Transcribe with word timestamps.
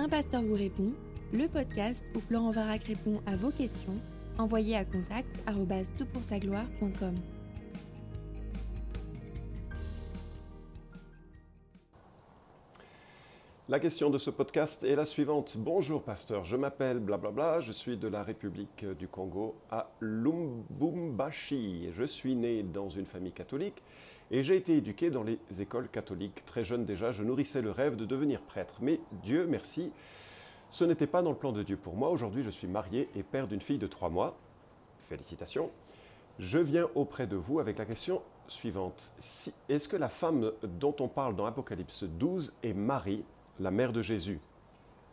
Un 0.00 0.08
pasteur 0.08 0.42
vous 0.42 0.54
répond, 0.54 0.92
le 1.32 1.48
podcast 1.48 2.04
où 2.14 2.20
Florent 2.20 2.52
Varac 2.52 2.84
répond 2.84 3.20
à 3.26 3.34
vos 3.34 3.50
questions, 3.50 3.96
envoyez 4.38 4.76
à 4.76 4.84
contact 4.84 5.28
gloire.com 6.38 7.16
La 13.68 13.80
question 13.80 14.08
de 14.08 14.18
ce 14.18 14.30
podcast 14.30 14.84
est 14.84 14.94
la 14.94 15.04
suivante. 15.04 15.56
Bonjour 15.58 16.04
pasteur, 16.04 16.44
je 16.44 16.56
m'appelle 16.56 17.00
blablabla, 17.00 17.58
je 17.58 17.72
suis 17.72 17.96
de 17.96 18.06
la 18.06 18.22
République 18.22 18.86
du 18.98 19.08
Congo 19.08 19.56
à 19.68 19.90
Lumbumbashi. 20.00 21.90
Je 21.92 22.04
suis 22.04 22.36
né 22.36 22.62
dans 22.62 22.88
une 22.88 23.04
famille 23.04 23.32
catholique 23.32 23.82
et 24.30 24.42
j'ai 24.42 24.56
été 24.56 24.76
éduqué 24.76 25.10
dans 25.10 25.22
les 25.22 25.38
écoles 25.58 25.88
catholiques. 25.88 26.44
Très 26.44 26.64
jeune 26.64 26.84
déjà, 26.84 27.12
je 27.12 27.22
nourrissais 27.22 27.62
le 27.62 27.70
rêve 27.70 27.96
de 27.96 28.04
devenir 28.04 28.40
prêtre. 28.42 28.76
Mais 28.80 29.00
Dieu 29.22 29.46
merci, 29.46 29.92
ce 30.70 30.84
n'était 30.84 31.06
pas 31.06 31.22
dans 31.22 31.30
le 31.30 31.36
plan 31.36 31.52
de 31.52 31.62
Dieu 31.62 31.76
pour 31.76 31.94
moi. 31.94 32.10
Aujourd'hui, 32.10 32.42
je 32.42 32.50
suis 32.50 32.66
marié 32.66 33.08
et 33.14 33.22
père 33.22 33.46
d'une 33.48 33.60
fille 33.60 33.78
de 33.78 33.86
trois 33.86 34.10
mois. 34.10 34.36
Félicitations. 34.98 35.70
Je 36.38 36.58
viens 36.58 36.88
auprès 36.94 37.26
de 37.26 37.36
vous 37.36 37.58
avec 37.58 37.78
la 37.78 37.84
question 37.84 38.22
suivante. 38.46 39.12
Est-ce 39.68 39.88
que 39.88 39.96
la 39.96 40.08
femme 40.08 40.52
dont 40.62 40.94
on 41.00 41.08
parle 41.08 41.34
dans 41.34 41.46
Apocalypse 41.46 42.04
12 42.04 42.54
est 42.62 42.74
Marie, 42.74 43.24
la 43.58 43.70
mère 43.70 43.92
de 43.92 44.02
Jésus? 44.02 44.40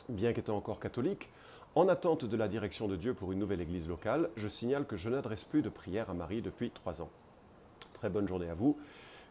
Bien 0.10 0.34
qu'étant 0.34 0.58
encore 0.58 0.80
catholique, 0.80 1.30
en 1.74 1.88
attente 1.88 2.26
de 2.26 2.38
la 2.38 2.48
direction 2.48 2.88
de 2.88 2.96
Dieu 2.96 3.14
pour 3.14 3.32
une 3.32 3.40
nouvelle 3.40 3.62
église 3.62 3.88
locale, 3.88 4.30
je 4.36 4.48
signale 4.48 4.86
que 4.86 4.98
je 4.98 5.10
n'adresse 5.10 5.44
plus 5.44 5.62
de 5.62 5.70
prière 5.70 6.10
à 6.10 6.14
Marie 6.14 6.42
depuis 6.42 6.70
trois 6.70 7.02
ans. 7.02 7.10
Très 7.94 8.10
bonne 8.10 8.28
journée 8.28 8.50
à 8.50 8.54
vous. 8.54 8.78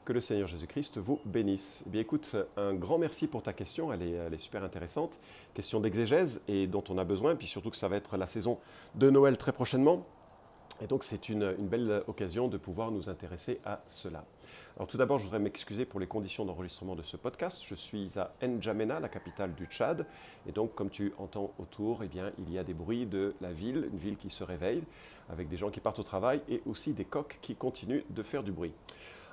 Que 0.04 0.12
le 0.12 0.20
Seigneur 0.20 0.46
Jésus-Christ 0.46 0.98
vous 0.98 1.18
bénisse. 1.24 1.82
Eh 1.86 1.88
bien, 1.88 2.02
écoute, 2.02 2.36
un 2.58 2.74
grand 2.74 2.98
merci 2.98 3.26
pour 3.26 3.42
ta 3.42 3.54
question, 3.54 3.90
elle 3.90 4.02
est, 4.02 4.38
super 4.38 4.62
intéressante. 4.62 5.18
Question 5.54 5.80
d'exégèse 5.80 6.42
et 6.46 6.66
dont 6.66 6.84
on 6.90 6.98
a 6.98 7.04
besoin, 7.04 7.34
puis 7.34 7.46
surtout 7.46 7.70
que 7.70 7.76
ça 7.76 7.88
va 7.88 7.96
être 7.96 8.18
la 8.18 8.26
saison 8.26 8.58
de 8.96 9.08
Noël 9.08 9.38
très 9.38 9.52
prochainement. 9.52 10.04
Et 10.82 10.86
donc 10.86 11.04
c'est 11.04 11.30
une, 11.30 11.54
une, 11.58 11.68
belle 11.68 12.02
occasion 12.06 12.48
de 12.48 12.58
pouvoir 12.58 12.90
nous 12.90 13.08
intéresser 13.08 13.60
à 13.64 13.80
cela. 13.88 14.26
Alors 14.76 14.88
tout 14.88 14.98
d'abord, 14.98 15.20
je 15.20 15.24
voudrais 15.24 15.38
m'excuser 15.38 15.86
pour 15.86 16.00
les 16.00 16.06
conditions 16.06 16.44
d'enregistrement 16.44 16.96
de 16.96 17.02
ce 17.02 17.16
podcast. 17.16 17.62
Je 17.64 17.74
suis 17.74 18.18
à 18.18 18.30
N'Djamena, 18.46 19.00
la 19.00 19.08
capitale 19.08 19.54
du 19.54 19.64
Tchad, 19.64 20.04
et 20.46 20.52
donc 20.52 20.74
comme 20.74 20.90
tu 20.90 21.14
entends 21.16 21.54
autour, 21.58 22.02
eh 22.02 22.08
bien, 22.08 22.30
il 22.38 22.52
y 22.52 22.58
a 22.58 22.64
des 22.64 22.74
bruits 22.74 23.06
de 23.06 23.34
la 23.40 23.52
ville, 23.52 23.88
une 23.90 23.98
ville 23.98 24.18
qui 24.18 24.28
se 24.28 24.44
réveille, 24.44 24.82
avec 25.30 25.48
des 25.48 25.56
gens 25.56 25.70
qui 25.70 25.80
partent 25.80 26.00
au 26.00 26.04
travail 26.04 26.42
et 26.50 26.60
aussi 26.66 26.92
des 26.92 27.06
coqs 27.06 27.38
qui 27.40 27.54
continuent 27.54 28.02
de 28.10 28.22
faire 28.22 28.42
du 28.42 28.52
bruit. 28.52 28.72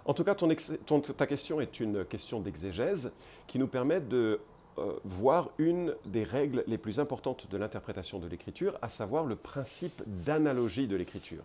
En 0.06 0.14
tout 0.14 0.24
cas, 0.24 0.36
ta 0.36 1.28
question 1.28 1.62
est 1.62 1.80
une 1.80 2.06
question 2.06 2.40
d'exégèse 2.40 3.12
qui 3.48 3.60
nous 3.60 3.68
permet 3.68 4.02
de 4.02 4.40
euh, 4.78 4.94
voir 5.04 5.50
une 5.58 5.96
des 6.06 6.24
règles 6.24 6.64
les 6.66 6.78
plus 6.78 7.00
importantes 7.00 7.48
de 7.52 7.58
l'interprétation 7.58 8.20
de 8.20 8.28
l'écriture, 8.28 8.78
à 8.82 8.90
savoir 8.90 9.26
le 9.26 9.36
principe 9.36 10.02
d'analogie 10.08 10.88
de 10.88 10.96
l'écriture. 10.96 11.44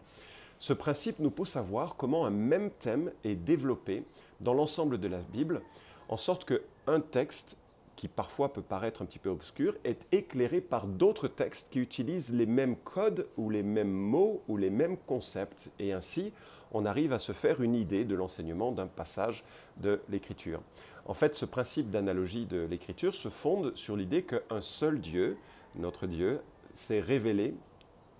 Ce 0.58 0.72
principe 0.72 1.18
nous 1.18 1.30
pousse 1.30 1.56
à 1.56 1.62
voir 1.62 1.96
comment 1.96 2.24
un 2.24 2.30
même 2.30 2.70
thème 2.70 3.12
est 3.24 3.34
développé 3.34 4.04
dans 4.40 4.54
l'ensemble 4.54 4.98
de 4.98 5.08
la 5.08 5.18
Bible, 5.18 5.60
en 6.08 6.16
sorte 6.16 6.44
qu'un 6.44 7.00
texte 7.00 7.56
qui 7.96 8.08
parfois 8.08 8.52
peut 8.52 8.62
paraître 8.62 9.02
un 9.02 9.06
petit 9.06 9.18
peu 9.18 9.30
obscur, 9.30 9.74
est 9.84 10.06
éclairé 10.12 10.60
par 10.60 10.86
d'autres 10.86 11.28
textes 11.28 11.72
qui 11.72 11.80
utilisent 11.80 12.32
les 12.32 12.46
mêmes 12.46 12.76
codes 12.76 13.26
ou 13.36 13.50
les 13.50 13.62
mêmes 13.62 13.90
mots 13.90 14.42
ou 14.48 14.56
les 14.58 14.70
mêmes 14.70 14.98
concepts. 14.98 15.70
Et 15.78 15.92
ainsi, 15.92 16.32
on 16.72 16.84
arrive 16.84 17.12
à 17.12 17.18
se 17.18 17.32
faire 17.32 17.62
une 17.62 17.74
idée 17.74 18.04
de 18.04 18.14
l'enseignement 18.14 18.70
d'un 18.70 18.86
passage 18.86 19.44
de 19.78 20.00
l'Écriture. 20.10 20.60
En 21.06 21.14
fait, 21.14 21.34
ce 21.34 21.46
principe 21.46 21.90
d'analogie 21.90 22.46
de 22.46 22.60
l'Écriture 22.60 23.14
se 23.14 23.28
fonde 23.28 23.74
sur 23.76 23.96
l'idée 23.96 24.22
qu'un 24.22 24.60
seul 24.60 25.00
Dieu, 25.00 25.38
notre 25.76 26.06
Dieu, 26.06 26.40
s'est 26.74 27.00
révélé 27.00 27.54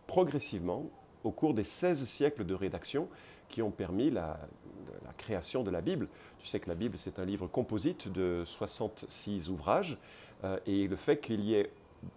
progressivement 0.06 0.88
au 1.24 1.32
cours 1.32 1.52
des 1.52 1.64
16 1.64 2.04
siècles 2.04 2.46
de 2.46 2.54
rédaction 2.54 3.08
qui 3.48 3.60
ont 3.60 3.70
permis 3.70 4.10
la, 4.10 4.38
la, 5.04 5.12
création 5.12 5.62
de 5.62 5.70
la 5.70 5.80
Bible. 5.80 6.08
Tu 6.38 6.46
sais 6.46 6.60
que 6.60 6.68
la 6.68 6.74
Bible, 6.74 6.96
c'est 6.96 7.18
un 7.18 7.24
livre 7.24 7.46
composite 7.46 8.08
de 8.12 8.42
66 8.44 9.50
ouvrages, 9.50 9.98
euh, 10.44 10.58
et 10.66 10.86
le 10.86 10.96
fait 10.96 11.18
qu'il 11.18 11.40
y 11.40 11.54
ait 11.54 11.70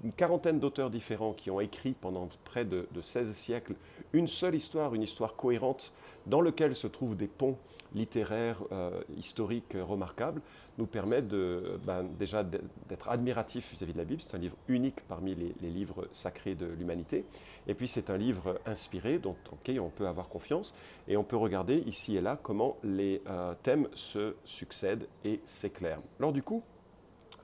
une 0.04 0.12
quarantaine 0.12 0.60
d'auteurs 0.60 0.90
différents 0.90 1.34
qui 1.34 1.52
ont 1.52 1.60
écrit 1.60 1.94
pendant 1.94 2.30
près 2.46 2.66
de, 2.66 2.88
de, 2.92 3.02
16 3.02 3.34
siècles 3.34 3.76
une 4.14 4.28
seule 4.28 4.56
histoire, 4.56 4.96
une 4.96 5.04
histoire 5.04 5.36
cohérente, 5.36 5.92
dans 6.26 6.42
laquelle 6.42 6.76
se 6.76 6.88
trouvent 6.88 7.16
des 7.16 7.28
ponts 7.28 7.58
littéraires, 7.96 8.62
euh, 8.72 9.02
historiques 9.18 9.76
remarquables, 9.76 10.42
nous 10.78 10.86
permet 10.86 11.22
de, 11.22 11.80
ben, 11.86 12.04
déjà 12.18 12.44
d'être 12.44 13.10
admiratif 13.10 13.72
vis-à-vis 13.74 13.94
de 13.94 13.98
la 13.98 14.06
Bible. 14.06 14.22
C'est 14.22 14.36
un 14.36 14.40
livre 14.40 14.56
unique 14.68 15.02
parmi 15.08 15.36
les, 15.36 15.70
livres 15.70 16.08
sacrés 16.12 16.56
de 16.56 16.66
l'humanité. 16.66 17.26
Et 17.68 17.74
puis 17.74 17.88
c'est 17.88 18.10
un 18.10 18.18
livre 18.18 18.60
inspiré, 18.66 19.18
dont, 19.18 19.36
auquel 19.52 19.80
on 19.80 19.90
peut 19.90 20.08
avoir 20.08 20.30
confiance. 20.30 20.76
Et 21.08 21.18
on 21.18 21.24
peut 21.24 21.38
regarder 21.38 21.78
ici 21.80 22.16
et 22.16 22.22
là 22.22 22.40
comment 22.42 22.78
les 22.84 23.22
euh, 23.28 23.54
thèmes 23.64 23.88
se 23.94 24.36
succèdent 24.46 25.08
et 25.26 25.42
s'éclairent. 25.46 26.02
Alors 26.20 26.32
du 26.32 26.44
coup, 26.44 26.64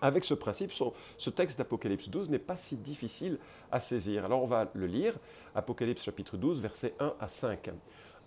avec 0.01 0.23
ce 0.23 0.33
principe, 0.33 0.71
ce 1.17 1.29
texte 1.29 1.57
d'Apocalypse 1.57 2.09
12 2.09 2.29
n'est 2.29 2.39
pas 2.39 2.57
si 2.57 2.75
difficile 2.77 3.37
à 3.71 3.79
saisir. 3.79 4.25
Alors 4.25 4.43
on 4.43 4.47
va 4.47 4.69
le 4.73 4.87
lire, 4.87 5.13
Apocalypse 5.55 6.03
chapitre 6.03 6.37
12, 6.37 6.61
versets 6.61 6.93
1 6.99 7.13
à 7.19 7.27
5. 7.27 7.71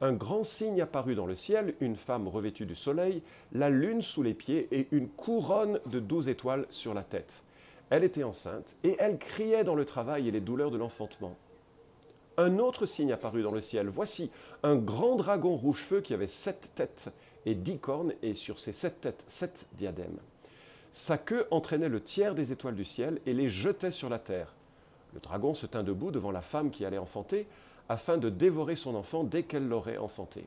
Un 0.01 0.13
grand 0.13 0.45
signe 0.45 0.81
apparut 0.81 1.17
dans 1.17 1.27
le 1.27 1.35
ciel, 1.35 1.75
une 1.81 1.97
femme 1.97 2.29
revêtue 2.29 2.67
du 2.67 2.77
soleil, 2.77 3.23
la 3.53 3.69
lune 3.69 4.01
sous 4.01 4.23
les 4.23 4.35
pieds 4.35 4.69
et 4.71 4.87
une 4.93 5.09
couronne 5.09 5.81
de 5.87 5.99
douze 5.99 6.29
étoiles 6.29 6.67
sur 6.71 6.95
la 6.95 7.03
tête. 7.03 7.43
Elle 7.91 8.05
était 8.05 8.23
enceinte 8.23 8.77
et 8.85 8.97
elle 8.99 9.19
criait 9.19 9.65
dans 9.65 9.75
le 9.75 9.85
travail 9.85 10.29
et 10.29 10.31
les 10.31 10.41
douleurs 10.41 10.71
de 10.71 10.79
l'enfantement. 10.79 11.37
Un 12.37 12.59
autre 12.59 12.87
signe 12.87 13.13
apparut 13.13 13.43
dans 13.43 13.51
le 13.51 13.61
ciel. 13.61 13.89
Voici 13.89 14.31
un 14.63 14.77
grand 14.77 15.17
dragon 15.17 15.57
rouge-feu 15.57 16.01
qui 16.01 16.15
avait 16.15 16.29
sept 16.29 16.71
têtes 16.77 17.11
et 17.47 17.57
dix 17.57 17.79
cornes 17.79 18.13
et 18.23 18.35
sur 18.35 18.61
ces 18.61 18.73
sept 18.73 19.01
têtes 19.01 19.25
sept 19.27 19.67
diadèmes. 19.73 20.19
Sa 20.93 21.19
queue 21.19 21.47
entraînait 21.51 21.89
le 21.89 22.03
tiers 22.03 22.35
des 22.35 22.53
étoiles 22.53 22.75
du 22.75 22.85
ciel 22.85 23.21
et 23.27 23.33
les 23.33 23.49
jetait 23.49 23.91
sur 23.91 24.09
la 24.09 24.19
terre. 24.19 24.55
Le 25.15 25.21
dragon 25.21 25.55
se 25.55 25.67
tint 25.67 25.83
debout 25.83 26.11
devant 26.11 26.31
la 26.31 26.43
femme 26.43 26.71
qui 26.71 26.85
allait 26.85 26.99
enfanter, 26.99 27.47
afin 27.89 28.19
de 28.19 28.29
dévorer 28.29 28.77
son 28.77 28.95
enfant 28.95 29.25
dès 29.25 29.45
qu'elle 29.45 29.67
l'aurait 29.67 29.97
enfanté. 29.97 30.47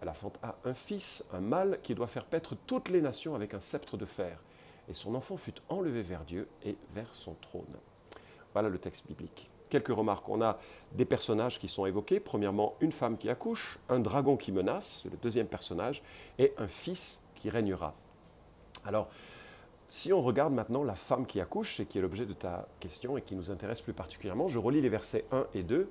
Elle 0.00 0.08
enfanta 0.08 0.56
un 0.64 0.74
fils, 0.74 1.26
un 1.32 1.40
mâle, 1.40 1.78
qui 1.82 1.94
doit 1.94 2.06
faire 2.06 2.24
paître 2.24 2.56
toutes 2.66 2.88
les 2.88 3.02
nations 3.02 3.34
avec 3.34 3.54
un 3.54 3.60
sceptre 3.60 3.96
de 3.96 4.04
fer. 4.04 4.38
Et 4.88 4.94
son 4.94 5.14
enfant 5.14 5.36
fut 5.36 5.54
enlevé 5.68 6.02
vers 6.02 6.24
Dieu 6.24 6.48
et 6.64 6.76
vers 6.94 7.14
son 7.14 7.34
trône. 7.34 7.76
Voilà 8.52 8.68
le 8.68 8.78
texte 8.78 9.06
biblique. 9.06 9.50
Quelques 9.68 9.88
remarques. 9.88 10.28
On 10.28 10.42
a 10.42 10.58
des 10.92 11.04
personnages 11.04 11.58
qui 11.58 11.68
sont 11.68 11.86
évoqués. 11.86 12.18
Premièrement, 12.18 12.74
une 12.80 12.92
femme 12.92 13.16
qui 13.16 13.28
accouche, 13.28 13.78
un 13.88 14.00
dragon 14.00 14.36
qui 14.36 14.50
menace, 14.50 15.02
c'est 15.02 15.10
le 15.10 15.18
deuxième 15.18 15.46
personnage, 15.46 16.02
et 16.38 16.52
un 16.58 16.66
fils 16.66 17.22
qui 17.36 17.50
régnera. 17.50 17.94
Alors, 18.84 19.08
si 19.90 20.12
on 20.12 20.20
regarde 20.20 20.54
maintenant 20.54 20.84
la 20.84 20.94
femme 20.94 21.26
qui 21.26 21.40
accouche, 21.40 21.80
et 21.80 21.84
qui 21.84 21.98
est 21.98 22.00
l'objet 22.00 22.24
de 22.24 22.32
ta 22.32 22.68
question 22.78 23.18
et 23.18 23.22
qui 23.22 23.34
nous 23.34 23.50
intéresse 23.50 23.82
plus 23.82 23.92
particulièrement, 23.92 24.46
je 24.46 24.60
relis 24.60 24.80
les 24.80 24.88
versets 24.88 25.24
1 25.32 25.48
et 25.52 25.64
2. 25.64 25.90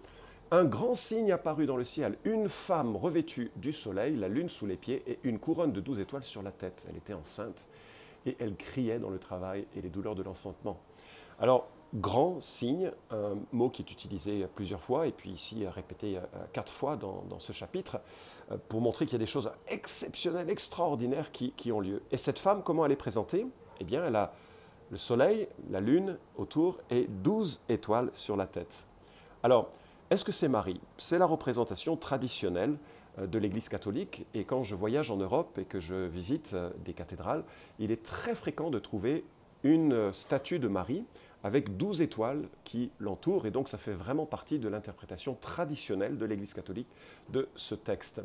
Un 0.51 0.63
grand 0.63 0.95
signe 0.95 1.33
apparut 1.33 1.65
dans 1.65 1.75
le 1.75 1.83
ciel, 1.83 2.17
une 2.23 2.47
femme 2.47 2.95
revêtue 2.95 3.51
du 3.57 3.73
soleil, 3.73 4.15
la 4.15 4.29
lune 4.29 4.47
sous 4.47 4.65
les 4.65 4.77
pieds 4.77 5.03
et 5.05 5.19
une 5.23 5.37
couronne 5.37 5.73
de 5.73 5.81
douze 5.81 5.99
étoiles 5.99 6.23
sur 6.23 6.41
la 6.41 6.51
tête. 6.51 6.87
Elle 6.89 6.95
était 6.95 7.13
enceinte 7.13 7.67
et 8.25 8.37
elle 8.39 8.55
criait 8.55 8.99
dans 8.99 9.09
le 9.09 9.19
travail 9.19 9.67
et 9.75 9.81
les 9.81 9.89
douleurs 9.89 10.15
de 10.15 10.23
l'enfantement. 10.23 10.79
Alors, 11.37 11.67
grand 11.93 12.39
signe, 12.39 12.91
un 13.11 13.35
mot 13.51 13.69
qui 13.69 13.81
est 13.81 13.91
utilisé 13.91 14.47
plusieurs 14.55 14.81
fois 14.81 15.07
et 15.07 15.11
puis 15.11 15.31
ici 15.31 15.67
répété 15.67 16.17
euh, 16.17 16.21
quatre 16.53 16.71
fois 16.71 16.95
dans, 16.95 17.39
ce 17.39 17.51
chapitre 17.51 17.99
euh, 18.49 18.57
pour 18.69 18.79
montrer 18.79 19.05
qu'il 19.05 19.13
y 19.13 19.15
a 19.17 19.19
des 19.19 19.25
choses 19.25 19.51
exceptionnelles, 19.67 20.49
extraordinaires 20.49 21.31
qui, 21.31 21.51
qui 21.51 21.73
ont 21.73 21.81
lieu. 21.81 22.01
Et 22.11 22.17
cette 22.17 22.39
femme, 22.39 22.63
comment 22.63 22.85
elle 22.85 22.93
est 22.93 22.95
présentée? 22.95 23.45
Eh 23.79 23.83
bien, 23.83 24.05
elle 24.05 24.15
a 24.15 24.33
le 24.91 24.97
soleil, 24.97 25.47
la 25.69 25.79
lune 25.79 26.17
autour 26.37 26.79
et 26.89 27.07
douze 27.07 27.61
étoiles 27.69 28.09
sur 28.13 28.35
la 28.35 28.47
tête. 28.47 28.85
Alors, 29.43 29.69
est-ce 30.09 30.25
que 30.25 30.31
c'est 30.31 30.47
Marie? 30.47 30.81
C'est 30.97 31.19
la 31.19 31.25
représentation 31.25 31.95
traditionnelle 31.95 32.77
euh, 33.19 33.27
de 33.27 33.37
l'Église 33.37 33.69
catholique. 33.69 34.25
Et 34.33 34.43
quand 34.43 34.63
je 34.63 34.75
voyage 34.75 35.11
en 35.11 35.17
Europe 35.17 35.57
et 35.57 35.65
que 35.65 35.79
je 35.79 36.07
visite 36.07 36.51
euh, 36.53 36.71
des 36.83 36.93
cathédrales, 36.93 37.43
il 37.77 37.91
est 37.91 38.03
très 38.03 38.33
fréquent 38.33 38.71
de 38.71 38.79
trouver 38.79 39.23
une 39.63 40.13
statue 40.13 40.57
de 40.57 40.67
Marie 40.67 41.03
avec 41.43 41.77
douze 41.77 42.01
étoiles 42.01 42.47
qui 42.63 42.91
l'entourent. 42.99 43.45
Et 43.45 43.51
donc, 43.51 43.69
ça 43.69 43.77
fait 43.77 43.93
vraiment 43.93 44.25
partie 44.25 44.57
de 44.57 44.67
l'interprétation 44.67 45.37
traditionnelle 45.39 46.17
de 46.17 46.25
l'Église 46.25 46.53
catholique 46.53 46.87
de 47.29 47.47
ce 47.55 47.75
texte. 47.75 48.21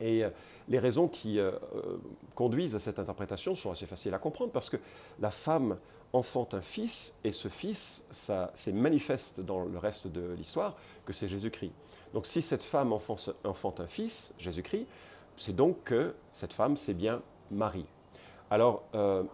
Et 0.00 0.24
euh, 0.24 0.30
les 0.68 0.78
raisons 0.78 1.08
qui 1.08 1.38
euh, 1.38 1.52
euh, 1.74 1.98
conduisent 2.34 2.74
à 2.74 2.78
cette 2.78 2.98
interprétation 2.98 3.54
sont 3.54 3.70
assez 3.70 3.86
faciles 3.86 4.14
à 4.14 4.18
comprendre 4.18 4.52
parce 4.52 4.70
que 4.70 4.76
la 5.20 5.30
femme 5.30 5.78
enfante 6.12 6.54
un 6.54 6.60
fils 6.60 7.18
et 7.24 7.32
ce 7.32 7.48
fils, 7.48 8.06
ça 8.10 8.52
c'est 8.54 8.72
manifeste 8.72 9.40
dans 9.40 9.64
le 9.64 9.78
reste 9.78 10.06
de 10.06 10.32
l'histoire 10.34 10.76
que 11.04 11.12
c'est 11.12 11.28
Jésus-Christ. 11.28 11.72
Donc 12.12 12.26
si 12.26 12.40
cette 12.40 12.62
femme 12.62 12.92
enfante, 12.92 13.34
enfante 13.44 13.80
un 13.80 13.86
fils, 13.86 14.32
Jésus-Christ, 14.38 14.86
c'est 15.36 15.54
donc 15.54 15.82
que 15.84 16.14
cette 16.32 16.52
femme 16.52 16.76
c'est 16.76 16.94
bien 16.94 17.20
Marie. 17.50 17.86
Alors 18.50 18.84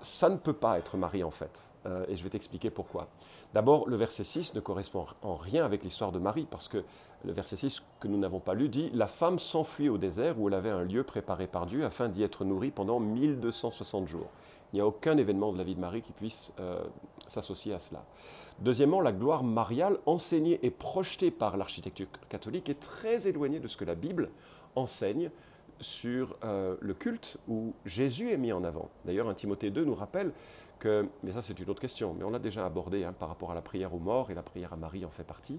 ça 0.00 0.30
ne 0.30 0.36
peut 0.36 0.54
pas 0.54 0.78
être 0.78 0.96
Marie 0.96 1.22
en 1.22 1.30
fait. 1.30 1.60
et 2.08 2.16
je 2.16 2.24
vais 2.24 2.30
t'expliquer 2.30 2.70
pourquoi. 2.70 3.08
D'abord, 3.52 3.88
le 3.88 3.96
verset 3.96 4.22
6 4.22 4.54
ne 4.54 4.60
correspond 4.60 5.06
en 5.22 5.34
rien 5.34 5.64
avec 5.64 5.82
l'histoire 5.82 6.12
de 6.12 6.20
Marie, 6.20 6.46
parce 6.48 6.68
que 6.68 6.84
le 7.24 7.32
verset 7.32 7.56
6 7.56 7.82
que 8.00 8.08
nous 8.08 8.18
n'avons 8.18 8.40
pas 8.40 8.54
lu 8.54 8.68
dit 8.68 8.90
La 8.94 9.06
femme 9.06 9.38
s'enfuit 9.38 9.88
au 9.88 9.98
désert 9.98 10.40
où 10.40 10.48
elle 10.48 10.54
avait 10.54 10.70
un 10.70 10.84
lieu 10.84 11.02
préparé 11.02 11.46
par 11.46 11.66
Dieu 11.66 11.84
afin 11.84 12.08
d'y 12.08 12.22
être 12.22 12.44
nourrie 12.44 12.70
pendant 12.70 13.00
1260 13.00 14.08
jours. 14.08 14.30
Il 14.72 14.76
n'y 14.76 14.80
a 14.80 14.86
aucun 14.86 15.16
événement 15.16 15.52
de 15.52 15.58
la 15.58 15.64
vie 15.64 15.74
de 15.74 15.80
Marie 15.80 16.02
qui 16.02 16.12
puisse 16.12 16.52
euh, 16.60 16.82
s'associer 17.26 17.74
à 17.74 17.78
cela. 17.78 18.04
Deuxièmement, 18.60 19.00
la 19.00 19.12
gloire 19.12 19.42
mariale 19.42 19.98
enseignée 20.06 20.60
et 20.62 20.70
projetée 20.70 21.30
par 21.30 21.56
l'architecture 21.56 22.06
catholique 22.28 22.68
est 22.68 22.78
très 22.78 23.26
éloignée 23.26 23.58
de 23.58 23.66
ce 23.66 23.76
que 23.76 23.84
la 23.84 23.94
Bible 23.94 24.30
enseigne 24.76 25.30
sur 25.80 26.36
euh, 26.44 26.76
le 26.80 26.94
culte 26.94 27.38
où 27.48 27.72
Jésus 27.86 28.30
est 28.30 28.36
mis 28.36 28.52
en 28.52 28.62
avant. 28.62 28.90
D'ailleurs, 29.06 29.28
un 29.28 29.34
Timothée 29.34 29.70
2 29.70 29.84
nous 29.84 29.94
rappelle 29.94 30.32
que, 30.78 31.08
mais 31.22 31.32
ça 31.32 31.42
c'est 31.42 31.58
une 31.58 31.70
autre 31.70 31.80
question, 31.80 32.14
mais 32.16 32.24
on 32.24 32.30
l'a 32.30 32.38
déjà 32.38 32.66
abordé 32.66 33.04
hein, 33.04 33.14
par 33.18 33.28
rapport 33.28 33.50
à 33.50 33.54
la 33.54 33.62
prière 33.62 33.94
aux 33.94 33.98
morts, 33.98 34.30
et 34.30 34.34
la 34.34 34.42
prière 34.42 34.72
à 34.72 34.76
Marie 34.76 35.04
en 35.04 35.10
fait 35.10 35.24
partie. 35.24 35.58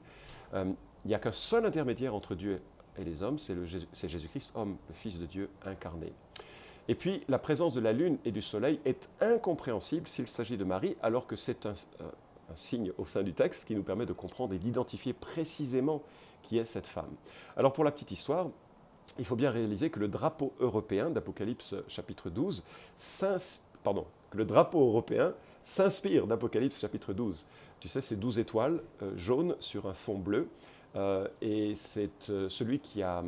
Euh, 0.54 0.66
il 1.06 1.10
n'y 1.10 1.16
a 1.16 1.20
qu'un 1.20 1.32
seul 1.32 1.66
intermédiaire 1.66 2.16
entre 2.16 2.36
Dieu 2.36 2.62
et 2.98 3.04
les 3.04 3.24
hommes, 3.24 3.40
c'est 3.40 4.08
Jésus-Christ, 4.08 4.52
homme, 4.56 4.78
le 4.88 4.94
Fils 4.94 5.18
de 5.18 5.26
Dieu 5.26 5.50
incarné. 5.66 6.12
Et 6.88 6.96
puis, 6.96 7.24
la 7.30 7.40
présence 7.40 7.74
de 7.74 7.80
la 7.80 7.94
lune 7.94 8.18
et 8.26 8.32
du 8.32 8.42
soleil 8.42 8.80
est 8.86 9.10
incompréhensible 9.22 10.08
s'il 10.08 10.28
s'agit 10.28 10.58
de 10.58 10.64
Marie, 10.64 10.98
alors 11.02 11.28
que 11.28 11.36
c'est 11.36 11.66
un, 11.66 11.74
euh, 12.02 12.10
un, 12.52 12.56
signe 12.56 12.92
au 12.98 13.06
sein 13.06 13.24
du 13.24 13.34
texte 13.34 13.66
qui 13.66 13.76
nous 13.76 13.84
permet 13.84 14.06
de 14.06 14.14
comprendre 14.14 14.54
et 14.54 14.58
d'identifier 14.58 15.14
précisément 15.14 16.02
qui 16.42 16.58
est 16.58 16.66
cette 16.66 16.88
femme. 16.88 17.14
Alors, 17.56 17.72
pour 17.72 17.84
la 17.84 17.92
petite 17.92 18.12
histoire, 18.12 18.48
il 19.20 19.26
faut 19.26 19.36
bien 19.36 19.52
réaliser 19.52 19.90
que 19.90 20.00
le 20.00 20.08
drapeau 20.08 20.54
européen 20.60 21.10
d'Apocalypse 21.10 21.76
chapitre 21.88 22.30
12 22.30 22.64
pardon, 23.84 24.06
que 24.30 24.38
le 24.38 24.46
drapeau 24.46 24.80
européen 24.80 25.34
s'inspire 25.62 26.28
d'Apocalypse 26.28 26.80
chapitre 26.80 27.14
12. 27.14 27.46
Tu 27.80 27.88
sais, 27.88 28.02
c'est 28.02 28.16
12 28.16 28.40
étoiles 28.40 28.82
euh, 29.02 29.12
jaunes 29.18 29.56
sur 29.60 29.88
un 29.88 29.94
fond 29.94 30.18
bleu. 30.18 30.48
Euh, 30.96 31.28
et 31.42 31.74
c'est 31.76 32.30
euh, 32.30 32.50
celui 32.50 32.80
qui 32.80 33.02
a 33.02 33.24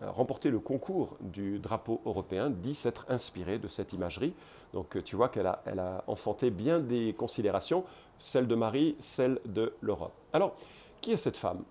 remporté 0.00 0.50
le 0.50 0.60
concours 0.60 1.16
du 1.20 1.58
drapeau 1.58 2.00
européen 2.06 2.50
dit 2.50 2.74
s'être 2.74 3.04
inspiré 3.08 3.58
de 3.58 3.66
cette 3.66 3.92
imagerie. 3.92 4.32
Donc 4.72 5.02
tu 5.02 5.16
vois 5.16 5.28
qu'elle 5.28 5.46
a, 5.46 5.62
a 5.66 6.04
enfanté 6.06 6.50
bien 6.50 6.78
des 6.78 7.14
considérations, 7.18 7.84
celle 8.18 8.46
de 8.46 8.54
Marie, 8.54 8.94
celle 8.98 9.40
de 9.44 9.72
l'Europe. 9.80 10.12
Alors, 10.32 10.54
qui 11.00 11.12
est 11.12 11.16
cette 11.16 11.36
femme? 11.36 11.64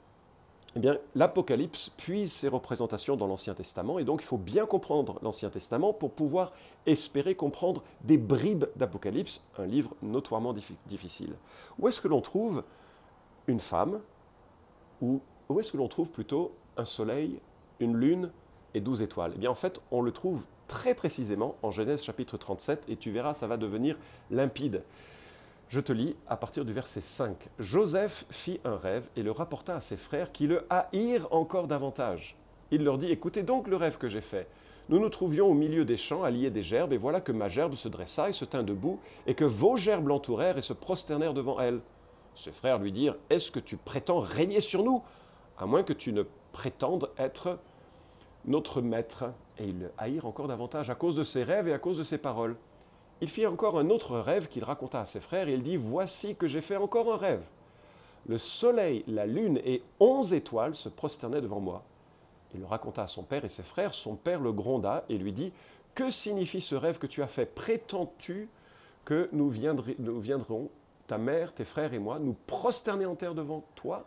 Eh 0.76 0.80
bien, 0.80 0.98
l'Apocalypse 1.16 1.90
puise 1.98 2.32
ses 2.32 2.50
représentations 2.50 3.16
dans 3.16 3.26
l'Ancien 3.26 3.56
Testament, 3.56 3.98
et 3.98 4.04
donc 4.04 4.22
il 4.22 4.26
faut 4.26 4.38
bien 4.38 4.66
comprendre 4.66 5.18
l'Ancien 5.24 5.50
Testament 5.50 5.92
pour 5.92 6.12
pouvoir 6.12 6.52
espérer 6.86 7.34
comprendre 7.34 7.82
des 8.02 8.18
bribes 8.18 8.66
d'Apocalypse, 8.76 9.42
un 9.58 9.66
livre 9.66 9.96
notoirement 10.02 10.54
difficile. 10.86 11.34
Où 11.80 11.88
est-ce 11.88 12.00
que 12.00 12.08
l'on 12.08 12.22
trouve 12.22 12.64
une 13.48 13.60
femme, 13.60 14.02
où 15.02 15.22
est-ce 15.60 15.72
que 15.72 15.78
l'on 15.78 15.88
trouve 15.88 16.12
plutôt 16.12 16.54
un 16.78 16.86
soleil, 16.86 17.40
une 17.80 17.96
lune 17.96 18.32
et 18.74 18.82
douze 18.82 19.02
étoiles? 19.02 19.34
Eh 19.36 19.40
bien, 19.40 19.52
en 19.52 19.56
fait, 19.56 19.82
on 19.92 20.02
le 20.02 20.12
trouve 20.12 20.46
très 20.68 20.94
précisément 20.94 21.56
en 21.64 21.72
Genèse 21.72 22.04
chapitre 22.04 22.38
37, 22.38 22.84
et 22.88 22.98
tu 22.98 23.12
verras, 23.12 23.34
ça 23.34 23.48
va 23.48 23.58
devenir 23.58 23.98
limpide. 24.32 24.84
Je 25.70 25.80
te 25.80 25.92
lis 25.92 26.16
à 26.28 26.38
partir 26.38 26.64
du 26.64 26.74
verset 26.74 27.02
5. 27.02 27.50
Joseph 27.60 28.26
fit 28.30 28.60
un 28.64 28.78
rêve 28.78 29.10
et 29.16 29.24
le 29.24 29.32
rapporta 29.32 29.76
à 29.76 29.82
ses 29.82 29.98
frères 29.98 30.32
qui 30.32 30.48
le 30.48 30.66
haïrent 30.70 31.28
encore 31.32 31.68
davantage. 31.68 32.38
Il 32.72 32.84
leur 32.84 32.98
dit, 32.98 33.12
écoutez 33.12 33.44
donc 33.44 33.68
le 33.68 33.76
rêve 33.76 33.98
que 33.98 34.08
j'ai 34.08 34.22
fait. 34.22 34.48
Nous 34.90 35.00
nous 35.00 35.10
trouvions 35.10 35.48
au 35.48 35.54
milieu 35.54 35.84
des 35.84 35.98
champs, 35.98 36.26
lier 36.28 36.50
des 36.50 36.62
gerbes, 36.62 36.94
et 36.94 36.98
voilà 36.98 37.20
que 37.20 37.34
ma 37.34 37.50
gerbe 37.50 37.74
se 37.76 37.90
dressa 37.90 38.30
et 38.30 38.34
se 38.34 38.46
tint 38.46 38.64
debout, 38.64 39.00
et 39.26 39.36
que 39.36 39.44
vos 39.44 39.76
gerbes 39.76 40.08
l'entourèrent 40.08 40.58
et 40.58 40.62
se 40.62 40.72
prosternèrent 40.72 41.34
devant 41.34 41.60
elle. 41.60 41.82
Ses 42.38 42.52
frères 42.52 42.80
lui 42.80 42.92
dirent, 42.92 43.16
Est-ce 43.30 43.52
que 43.52 43.60
tu 43.60 43.76
prétends 43.76 44.20
régner 44.20 44.62
sur 44.62 44.84
nous? 44.84 45.04
À 45.58 45.66
moins 45.66 45.84
que 45.84 45.94
tu 45.94 46.14
ne 46.14 46.24
prétendes 46.52 47.10
être 47.18 47.60
notre 48.46 48.82
maître. 48.82 49.26
Et 49.58 49.66
ils 49.66 49.80
le 49.80 49.92
haïrent 49.98 50.28
encore 50.28 50.48
davantage 50.48 50.90
à 50.90 50.96
cause 50.96 51.16
de 51.16 51.24
ses 51.24 51.44
rêves 51.44 51.68
et 51.68 51.74
à 51.74 51.80
cause 51.80 51.98
de 51.98 52.04
ses 52.04 52.18
paroles 52.18 52.56
il 53.22 53.30
fit 53.30 53.48
encore 53.48 53.80
un 53.80 53.90
autre 53.90 54.20
rêve 54.20 54.48
qu'il 54.48 54.64
raconta 54.64 55.02
à 55.02 55.06
ses 55.06 55.20
frères, 55.20 55.48
et 55.48 55.54
il 55.54 55.64
dit, 55.64 55.78
Voici 55.78 56.36
que 56.36 56.48
j'ai 56.48 56.62
fait 56.62 56.78
encore 56.78 57.12
un 57.14 57.18
rêve. 57.18 57.44
Le 58.28 58.38
soleil, 58.38 59.04
la 59.08 59.26
lune 59.26 59.60
et 59.64 59.82
onze 60.00 60.34
étoiles 60.34 60.76
se 60.76 60.90
prosternaient 60.90 61.42
devant 61.42 61.60
moi. 61.60 61.84
Il 62.54 62.60
le 62.60 62.66
raconta 62.66 63.04
à 63.04 63.08
son 63.08 63.24
père 63.24 63.46
et 63.46 63.50
ses 63.50 63.64
frères, 63.64 63.94
son 63.94 64.16
père 64.16 64.40
le 64.40 64.52
gronda 64.52 65.04
et 65.10 65.18
lui 65.18 65.32
dit, 65.32 65.52
Que 65.96 66.12
signifie 66.12 66.62
ce 66.62 66.76
rêve 66.76 67.00
que 67.00 67.08
tu 67.08 67.24
as 67.24 67.28
fait? 67.28 67.46
Prétends-tu 67.46 68.50
que 69.06 69.30
nous, 69.32 69.52
nous 70.00 70.20
viendrons, 70.20 70.70
ta 71.08 71.18
mère, 71.18 71.54
tes 71.54 71.66
frères 71.66 71.94
et 71.94 72.00
moi, 72.00 72.20
nous 72.20 72.36
prosterner 72.46 73.06
en 73.06 73.16
terre 73.16 73.34
devant 73.34 73.64
toi 73.76 74.06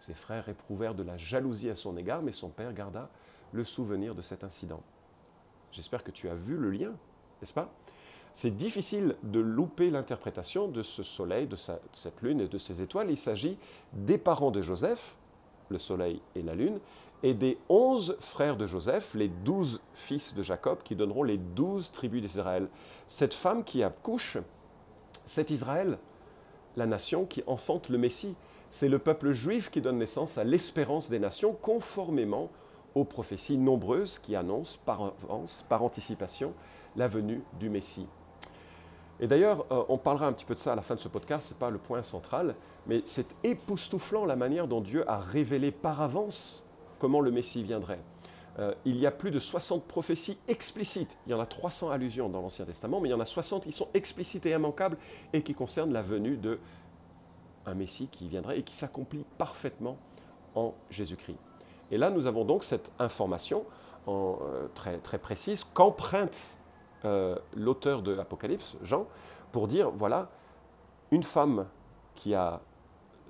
Ses 0.00 0.14
frères 0.14 0.48
éprouvèrent 0.48 0.94
de 0.94 1.02
la 1.04 1.16
jalousie 1.16 1.70
à 1.70 1.76
son 1.76 1.96
égard, 1.96 2.22
mais 2.22 2.32
son 2.32 2.50
père 2.50 2.72
garda 2.72 3.08
le 3.52 3.64
souvenir 3.64 4.14
de 4.14 4.22
cet 4.22 4.44
incident. 4.44 4.82
J'espère 5.72 6.02
que 6.02 6.10
tu 6.10 6.28
as 6.28 6.34
vu 6.34 6.56
le 6.56 6.70
lien, 6.70 6.92
n'est-ce 7.40 7.54
pas? 7.54 7.72
C'est 8.34 8.56
difficile 8.56 9.16
de 9.22 9.40
louper 9.40 9.90
l'interprétation 9.90 10.68
de 10.68 10.82
ce 10.82 11.02
soleil, 11.02 11.46
de, 11.46 11.56
cette 11.56 12.22
lune 12.22 12.40
et 12.40 12.48
de 12.48 12.58
ces 12.58 12.82
étoiles. 12.82 13.10
Il 13.10 13.16
s'agit 13.16 13.58
des 13.92 14.18
parents 14.18 14.50
de 14.50 14.60
Joseph, 14.60 15.16
le 15.70 15.78
soleil 15.78 16.22
et 16.36 16.42
la 16.42 16.54
lune, 16.54 16.78
et 17.22 17.34
des 17.34 17.58
onze 17.68 18.16
frères 18.20 18.56
de 18.56 18.66
Joseph, 18.66 19.14
les 19.14 19.28
douze 19.28 19.80
fils 19.92 20.34
de 20.34 20.42
Jacob, 20.42 20.82
qui 20.84 20.94
donneront 20.94 21.24
les 21.24 21.36
douze 21.36 21.90
tribus 21.90 22.22
d'Israël. 22.22 22.68
Cette 23.08 23.34
femme 23.34 23.64
qui 23.64 23.82
accouche, 23.82 24.38
c'est 25.24 25.50
Israël, 25.50 25.98
la 26.78 26.86
nation 26.86 27.26
qui 27.26 27.42
enfante 27.46 27.88
le 27.90 27.98
Messie. 27.98 28.34
C'est 28.70 28.88
le 28.88 28.98
peuple 28.98 29.32
juif 29.32 29.70
qui 29.70 29.80
donne 29.80 29.98
naissance 29.98 30.38
à 30.38 30.44
l'espérance 30.44 31.10
des 31.10 31.18
nations, 31.18 31.52
conformément 31.52 32.50
aux 32.94 33.04
prophéties 33.04 33.58
nombreuses 33.58 34.18
qui 34.18 34.36
annoncent 34.36 34.78
par 34.86 35.12
avance, 35.24 35.64
par 35.68 35.82
anticipation, 35.82 36.54
la 36.96 37.08
venue 37.08 37.42
du 37.58 37.68
Messie. 37.68 38.06
Et 39.20 39.26
d'ailleurs, 39.26 39.66
euh, 39.72 39.82
on 39.88 39.98
parlera 39.98 40.26
un 40.26 40.32
petit 40.32 40.44
peu 40.44 40.54
de 40.54 40.58
ça 40.58 40.72
à 40.72 40.76
la 40.76 40.82
fin 40.82 40.94
de 40.94 41.00
ce 41.00 41.08
podcast, 41.08 41.48
ce 41.48 41.54
n'est 41.54 41.58
pas 41.58 41.70
le 41.70 41.78
point 41.78 42.02
central, 42.04 42.54
mais 42.86 43.02
c'est 43.04 43.34
époustouflant 43.42 44.24
la 44.24 44.36
manière 44.36 44.68
dont 44.68 44.80
Dieu 44.80 45.08
a 45.10 45.18
révélé 45.18 45.72
par 45.72 46.00
avance 46.00 46.64
comment 46.98 47.20
le 47.20 47.30
Messie 47.30 47.62
viendrait. 47.62 48.00
Euh, 48.58 48.74
il 48.84 48.96
y 48.96 49.06
a 49.06 49.10
plus 49.10 49.30
de 49.30 49.38
60 49.38 49.84
prophéties 49.84 50.38
explicites, 50.48 51.16
il 51.26 51.30
y 51.30 51.34
en 51.34 51.40
a 51.40 51.46
300 51.46 51.90
allusions 51.90 52.28
dans 52.28 52.40
l'Ancien 52.40 52.64
Testament, 52.64 53.00
mais 53.00 53.08
il 53.08 53.12
y 53.12 53.14
en 53.14 53.20
a 53.20 53.24
60 53.24 53.64
qui 53.64 53.72
sont 53.72 53.88
explicites 53.94 54.46
et 54.46 54.50
immanquables 54.50 54.96
et 55.32 55.42
qui 55.42 55.54
concernent 55.54 55.92
la 55.92 56.02
venue 56.02 56.36
de 56.36 56.58
un 57.66 57.74
Messie 57.74 58.08
qui 58.10 58.28
viendrait 58.28 58.58
et 58.58 58.62
qui 58.62 58.74
s'accomplit 58.74 59.24
parfaitement 59.36 59.98
en 60.54 60.74
Jésus-Christ. 60.90 61.38
Et 61.90 61.98
là, 61.98 62.10
nous 62.10 62.26
avons 62.26 62.44
donc 62.44 62.64
cette 62.64 62.90
information 62.98 63.64
euh, 64.08 64.68
très, 64.74 64.98
très 64.98 65.18
précise 65.18 65.64
qu'emprunte 65.64 66.56
euh, 67.04 67.36
l'auteur 67.54 68.02
de 68.02 68.10
l'Apocalypse, 68.10 68.76
Jean, 68.82 69.06
pour 69.52 69.68
dire, 69.68 69.90
voilà, 69.90 70.30
une 71.10 71.22
femme 71.22 71.66
qui 72.14 72.34
a 72.34 72.60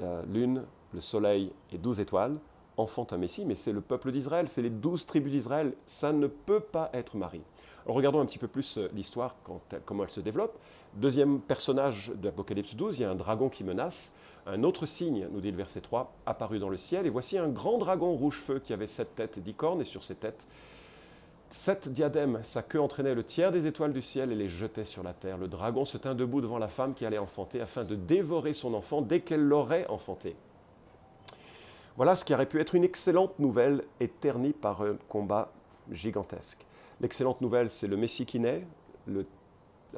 la 0.00 0.23
lune, 0.23 0.64
le 0.92 1.00
soleil 1.00 1.52
et 1.73 1.78
douze 1.78 2.00
étoiles, 2.00 2.38
enfante 2.78 3.12
un 3.12 3.18
Messie, 3.18 3.44
mais 3.44 3.54
c'est 3.54 3.73
le 3.73 3.80
peuple 3.80 4.12
d'Israël, 4.12 4.49
c'est 4.49 4.62
les 4.62 4.70
douze 4.70 5.06
tribus 5.06 5.32
d'Israël, 5.32 5.75
ça 5.85 6.12
ne 6.12 6.26
peut 6.26 6.61
pas 6.61 6.90
être 6.94 7.16
Marie. 7.16 7.42
Regardons 7.87 8.20
un 8.20 8.26
petit 8.26 8.38
peu 8.38 8.49
plus 8.49 8.78
euh, 8.78 8.88
l'histoire, 8.94 9.37
comment 9.85 10.02
elle 10.02 10.11
se 10.11 10.20
développe. 10.20 10.58
Deuxième 10.94 11.40
personnage 11.40 12.12
de 12.14 12.26
l'Apocalypse 12.26 12.75
12, 12.75 12.99
il 12.99 13.02
y 13.02 13.04
a 13.04 13.11
un 13.11 13.14
dragon 13.14 13.49
qui 13.49 13.64
menace. 13.64 14.14
Un 14.47 14.62
autre 14.62 14.87
signe, 14.87 15.28
nous 15.32 15.40
dit 15.40 15.50
le 15.50 15.56
verset 15.56 15.80
3, 15.80 16.12
apparu 16.26 16.58
dans 16.58 16.68
le 16.68 16.76
ciel, 16.76 17.06
et 17.06 17.11
voici 17.11 17.38
un 17.38 17.49
grand 17.49 17.78
dragon 17.78 18.12
rouge-feu 18.14 18.61
qui 18.61 18.73
avait 18.73 18.87
sept 18.87 19.14
têtes 19.14 19.38
et 19.38 19.40
dix 19.40 19.54
cornes, 19.54 19.80
et 19.80 19.85
sur 19.85 20.04
ses 20.04 20.14
têtes 20.14 20.47
Sept 21.50 21.88
diadèmes, 21.88 22.40
sa 22.42 22.62
queue 22.62 22.80
entraînait 22.80 23.14
le 23.14 23.25
tiers 23.25 23.50
des 23.50 23.66
étoiles 23.66 23.94
du 23.94 24.02
ciel 24.02 24.32
et 24.32 24.35
les 24.35 24.50
jetait 24.50 24.85
sur 24.85 25.02
la 25.02 25.14
terre. 25.14 25.38
Le 25.38 25.49
dragon 25.49 25.87
se 25.87 25.97
tint 25.97 26.14
debout 26.14 26.42
devant 26.42 26.58
la 26.58 26.68
femme 26.68 26.92
qui 26.92 27.06
allait 27.06 27.16
enfanter 27.16 27.62
afin 27.62 27.85
de 27.85 27.94
dévorer 27.94 28.52
son 28.52 28.75
enfant 28.75 29.00
dès 29.00 29.20
qu'elle 29.20 29.40
l'aurait 29.40 29.87
enfanté. 29.88 30.37
Voilà 31.99 32.14
ce 32.14 32.25
qui 32.25 32.33
aurait 32.33 32.47
pu 32.47 32.61
être 32.61 32.76
une 32.76 32.85
excellente 32.85 33.37
nouvelle 33.40 33.83
et 33.99 34.07
ternie 34.07 34.52
par 34.52 34.83
un 34.83 34.95
combat 35.09 35.50
gigantesque. 35.90 36.64
L'excellente 37.00 37.40
nouvelle, 37.40 37.71
c'est 37.71 37.88
le 37.88 37.97
Messie 37.97 38.25
qui 38.25 38.38
naît. 38.38 38.64
la 39.09 39.25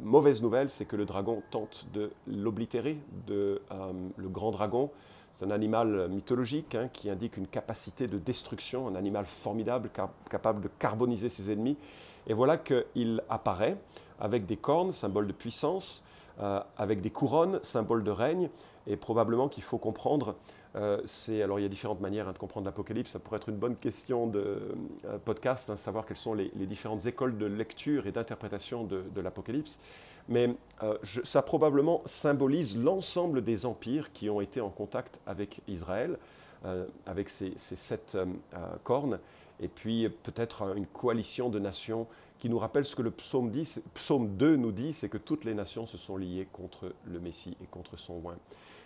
mauvaise 0.00 0.40
nouvelle, 0.40 0.70
c'est 0.70 0.86
que 0.86 0.96
le 0.96 1.04
dragon 1.04 1.42
tente 1.50 1.84
de 1.92 2.10
l'oblitérer, 2.26 2.96
de, 3.26 3.60
euh, 3.70 3.92
le 4.16 4.28
grand 4.30 4.50
dragon 4.50 4.90
c'est 5.34 5.44
un 5.44 5.50
animal 5.50 6.08
mythologique 6.08 6.74
hein, 6.74 6.88
qui 6.92 7.08
indique 7.08 7.36
une 7.36 7.46
capacité 7.46 8.06
de 8.06 8.18
destruction, 8.18 8.88
un 8.88 8.94
animal 8.94 9.26
formidable 9.26 9.90
capable 10.28 10.62
de 10.62 10.68
carboniser 10.78 11.30
ses 11.30 11.52
ennemis. 11.52 11.76
Et 12.26 12.34
voilà 12.34 12.58
qu'il 12.58 13.22
apparaît 13.28 13.76
avec 14.18 14.46
des 14.46 14.56
cornes, 14.56 14.92
symbole 14.92 15.26
de 15.26 15.32
puissance, 15.32 16.04
euh, 16.40 16.60
avec 16.76 17.00
des 17.00 17.10
couronnes, 17.10 17.60
symbole 17.62 18.04
de 18.04 18.10
règne. 18.10 18.50
Et 18.86 18.96
probablement 18.96 19.48
qu'il 19.48 19.62
faut 19.62 19.78
comprendre, 19.78 20.34
euh, 20.76 21.00
c'est, 21.04 21.42
alors 21.42 21.58
il 21.58 21.62
y 21.62 21.66
a 21.66 21.68
différentes 21.68 22.00
manières 22.00 22.28
hein, 22.28 22.32
de 22.32 22.38
comprendre 22.38 22.66
l'Apocalypse, 22.66 23.10
ça 23.10 23.18
pourrait 23.18 23.38
être 23.38 23.48
une 23.48 23.56
bonne 23.56 23.76
question 23.76 24.26
de 24.26 24.76
euh, 25.04 25.18
podcast, 25.24 25.68
hein, 25.68 25.76
savoir 25.76 26.06
quelles 26.06 26.16
sont 26.16 26.34
les, 26.34 26.50
différentes 26.66 27.06
écoles 27.06 27.36
de 27.38 27.46
lecture 27.46 28.06
et 28.06 28.12
d'interprétation 28.12 28.84
de, 28.84 29.20
l'Apocalypse. 29.20 29.80
mais 30.28 30.54
euh, 30.82 30.96
ça 31.24 31.42
probablement 31.42 32.02
symbolise 32.04 32.76
l'ensemble 32.76 33.42
des 33.42 33.66
empires 33.66 34.12
qui 34.12 34.30
ont 34.30 34.40
été 34.40 34.60
en 34.60 34.70
contact 34.70 35.20
avec 35.26 35.60
Israël, 35.66 36.18
avec 37.06 37.30
ces, 37.30 37.54
sept 37.56 38.18
cornes, 38.84 39.18
et 39.60 39.68
puis 39.68 40.10
peut-être 40.10 40.76
une 40.76 40.86
coalition 40.86 41.48
de 41.48 41.58
nations 41.58 42.06
qui 42.38 42.50
nous 42.50 42.58
rappelle 42.58 42.84
ce 42.84 42.94
que 42.94 43.00
le 43.00 43.10
psaume, 43.10 43.50
psaume 43.94 44.36
2 44.36 44.56
nous 44.56 44.70
dit, 44.70 44.92
c'est 44.92 45.08
que 45.08 45.16
toutes 45.16 45.46
les 45.46 45.54
nations 45.54 45.86
se 45.86 45.96
sont 45.96 46.18
liées 46.18 46.46
contre 46.52 46.92
le 47.06 47.18
Messie 47.18 47.56
et 47.62 47.66
contre 47.66 47.98
son 47.98 48.20
oin. 48.22 48.36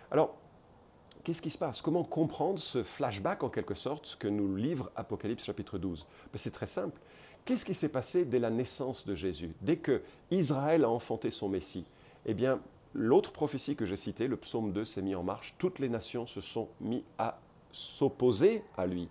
Alors, 0.09 0.35
qu'est-ce 1.25 1.41
qui 1.41 1.49
se 1.49 1.57
passe? 1.57 1.81
Comment 1.81 2.03
comprendre 2.03 2.59
ce 2.59 2.83
flashback 2.83 3.43
en 3.43 3.49
quelque 3.49 3.73
sorte 3.73 4.15
que 4.19 4.27
nous 4.27 4.55
livre 4.55 4.91
Apocalypse 4.95 5.43
chapitre 5.43 5.79
12 5.79 6.05
ben, 6.31 6.37
C'est 6.37 6.51
très 6.51 6.67
simple. 6.67 7.01
Qu'est-ce 7.43 7.65
qui 7.65 7.73
s'est 7.73 7.89
passé 7.89 8.25
dès 8.25 8.39
la 8.39 8.51
naissance 8.51 9.05
de 9.05 9.15
Jésus? 9.15 9.53
Dès 9.61 9.77
que 9.77 10.03
Israël 10.29 10.83
a 10.83 10.89
enfanté 10.89 11.31
son 11.31 11.49
Messie, 11.49 11.85
eh 12.27 12.35
bien, 12.35 12.59
l'autre 12.93 13.31
prophétie 13.31 13.75
que 13.75 13.85
j'ai 13.85 13.95
citée, 13.95 14.27
le 14.27 14.37
psaume 14.37 14.71
2, 14.71 14.85
s'est 14.85 15.01
mis 15.01 15.15
en 15.15 15.23
marche. 15.23 15.55
Toutes 15.57 15.79
les 15.79 15.89
nations 15.89 16.27
se 16.27 16.41
sont 16.41 16.69
mis 16.79 17.03
à 17.17 17.39
s'opposer 17.71 18.63
à 18.77 18.85
lui. 18.85 19.09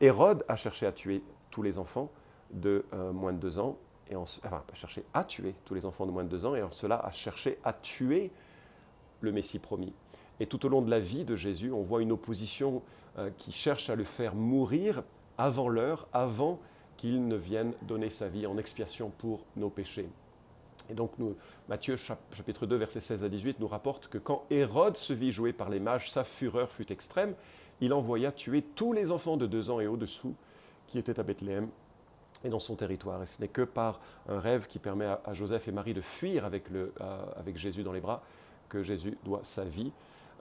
Hérode 0.00 0.44
a 0.46 0.54
cherché 0.54 0.86
à 0.86 0.92
tuer 0.92 1.22
tous 1.50 1.62
les 1.62 1.76
enfants 1.76 2.08
de 2.52 2.84
euh, 2.94 3.12
moins 3.12 3.32
de 3.32 3.38
deux 3.38 3.58
ans, 3.58 3.76
et 4.08 4.14
en, 4.14 4.22
enfin, 4.22 4.62
a 4.70 4.74
cherché 4.74 5.04
à 5.12 5.24
tuer 5.24 5.54
tous 5.64 5.74
les 5.74 5.86
enfants 5.86 6.06
de 6.06 6.12
moins 6.12 6.24
de 6.24 6.28
deux 6.28 6.46
ans, 6.46 6.54
et 6.54 6.62
en 6.62 6.70
cela 6.70 7.00
a 7.04 7.10
cherché 7.10 7.58
à 7.64 7.72
tuer 7.72 8.30
le 9.20 9.32
Messie 9.32 9.58
promis. 9.58 9.92
Et 10.42 10.46
tout 10.46 10.66
au 10.66 10.68
long 10.68 10.82
de 10.82 10.90
la 10.90 10.98
vie 10.98 11.24
de 11.24 11.36
Jésus, 11.36 11.70
on 11.70 11.82
voit 11.82 12.02
une 12.02 12.10
opposition 12.10 12.82
euh, 13.16 13.30
qui 13.38 13.52
cherche 13.52 13.88
à 13.90 13.94
le 13.94 14.02
faire 14.02 14.34
mourir 14.34 15.04
avant 15.38 15.68
l'heure, 15.68 16.08
avant 16.12 16.58
qu'il 16.96 17.28
ne 17.28 17.36
vienne 17.36 17.74
donner 17.82 18.10
sa 18.10 18.26
vie 18.26 18.44
en 18.44 18.58
expiation 18.58 19.12
pour 19.18 19.44
nos 19.54 19.70
péchés. 19.70 20.08
Et 20.90 20.94
donc 20.94 21.12
Matthieu 21.68 21.94
chapitre 21.94 22.66
2 22.66 22.74
versets 22.74 23.00
16 23.00 23.22
à 23.22 23.28
18 23.28 23.60
nous 23.60 23.68
rapporte 23.68 24.08
que 24.08 24.18
quand 24.18 24.44
Hérode 24.50 24.96
se 24.96 25.12
vit 25.12 25.30
jouer 25.30 25.52
par 25.52 25.70
les 25.70 25.78
mages, 25.78 26.10
sa 26.10 26.24
fureur 26.24 26.68
fut 26.68 26.90
extrême, 26.90 27.36
il 27.80 27.92
envoya 27.92 28.32
tuer 28.32 28.62
tous 28.62 28.92
les 28.92 29.12
enfants 29.12 29.36
de 29.36 29.46
deux 29.46 29.70
ans 29.70 29.78
et 29.78 29.86
au-dessous 29.86 30.34
qui 30.88 30.98
étaient 30.98 31.20
à 31.20 31.22
Bethléem 31.22 31.68
et 32.42 32.48
dans 32.48 32.58
son 32.58 32.74
territoire. 32.74 33.22
Et 33.22 33.26
ce 33.26 33.40
n'est 33.40 33.46
que 33.46 33.62
par 33.62 34.00
un 34.28 34.40
rêve 34.40 34.66
qui 34.66 34.80
permet 34.80 35.06
à, 35.06 35.32
Joseph 35.34 35.68
et 35.68 35.72
Marie 35.72 35.94
de 35.94 36.00
fuir 36.00 36.50
euh, 36.52 37.26
avec 37.36 37.56
Jésus 37.56 37.84
dans 37.84 37.92
les 37.92 38.00
bras 38.00 38.24
que 38.68 38.82
Jésus 38.82 39.16
doit 39.24 39.42
sa 39.44 39.64
vie, 39.64 39.92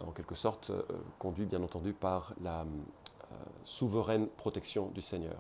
en 0.08 0.12
quelque 0.12 0.36
sorte 0.36 0.70
euh, 0.70 0.84
conduit 1.20 1.46
bien 1.46 1.62
entendu 1.62 1.94
par 1.94 2.34
la, 2.42 2.66
euh, 3.32 3.36
souveraine 3.64 4.28
protection 4.28 4.88
du 4.88 5.02
Seigneur. 5.02 5.36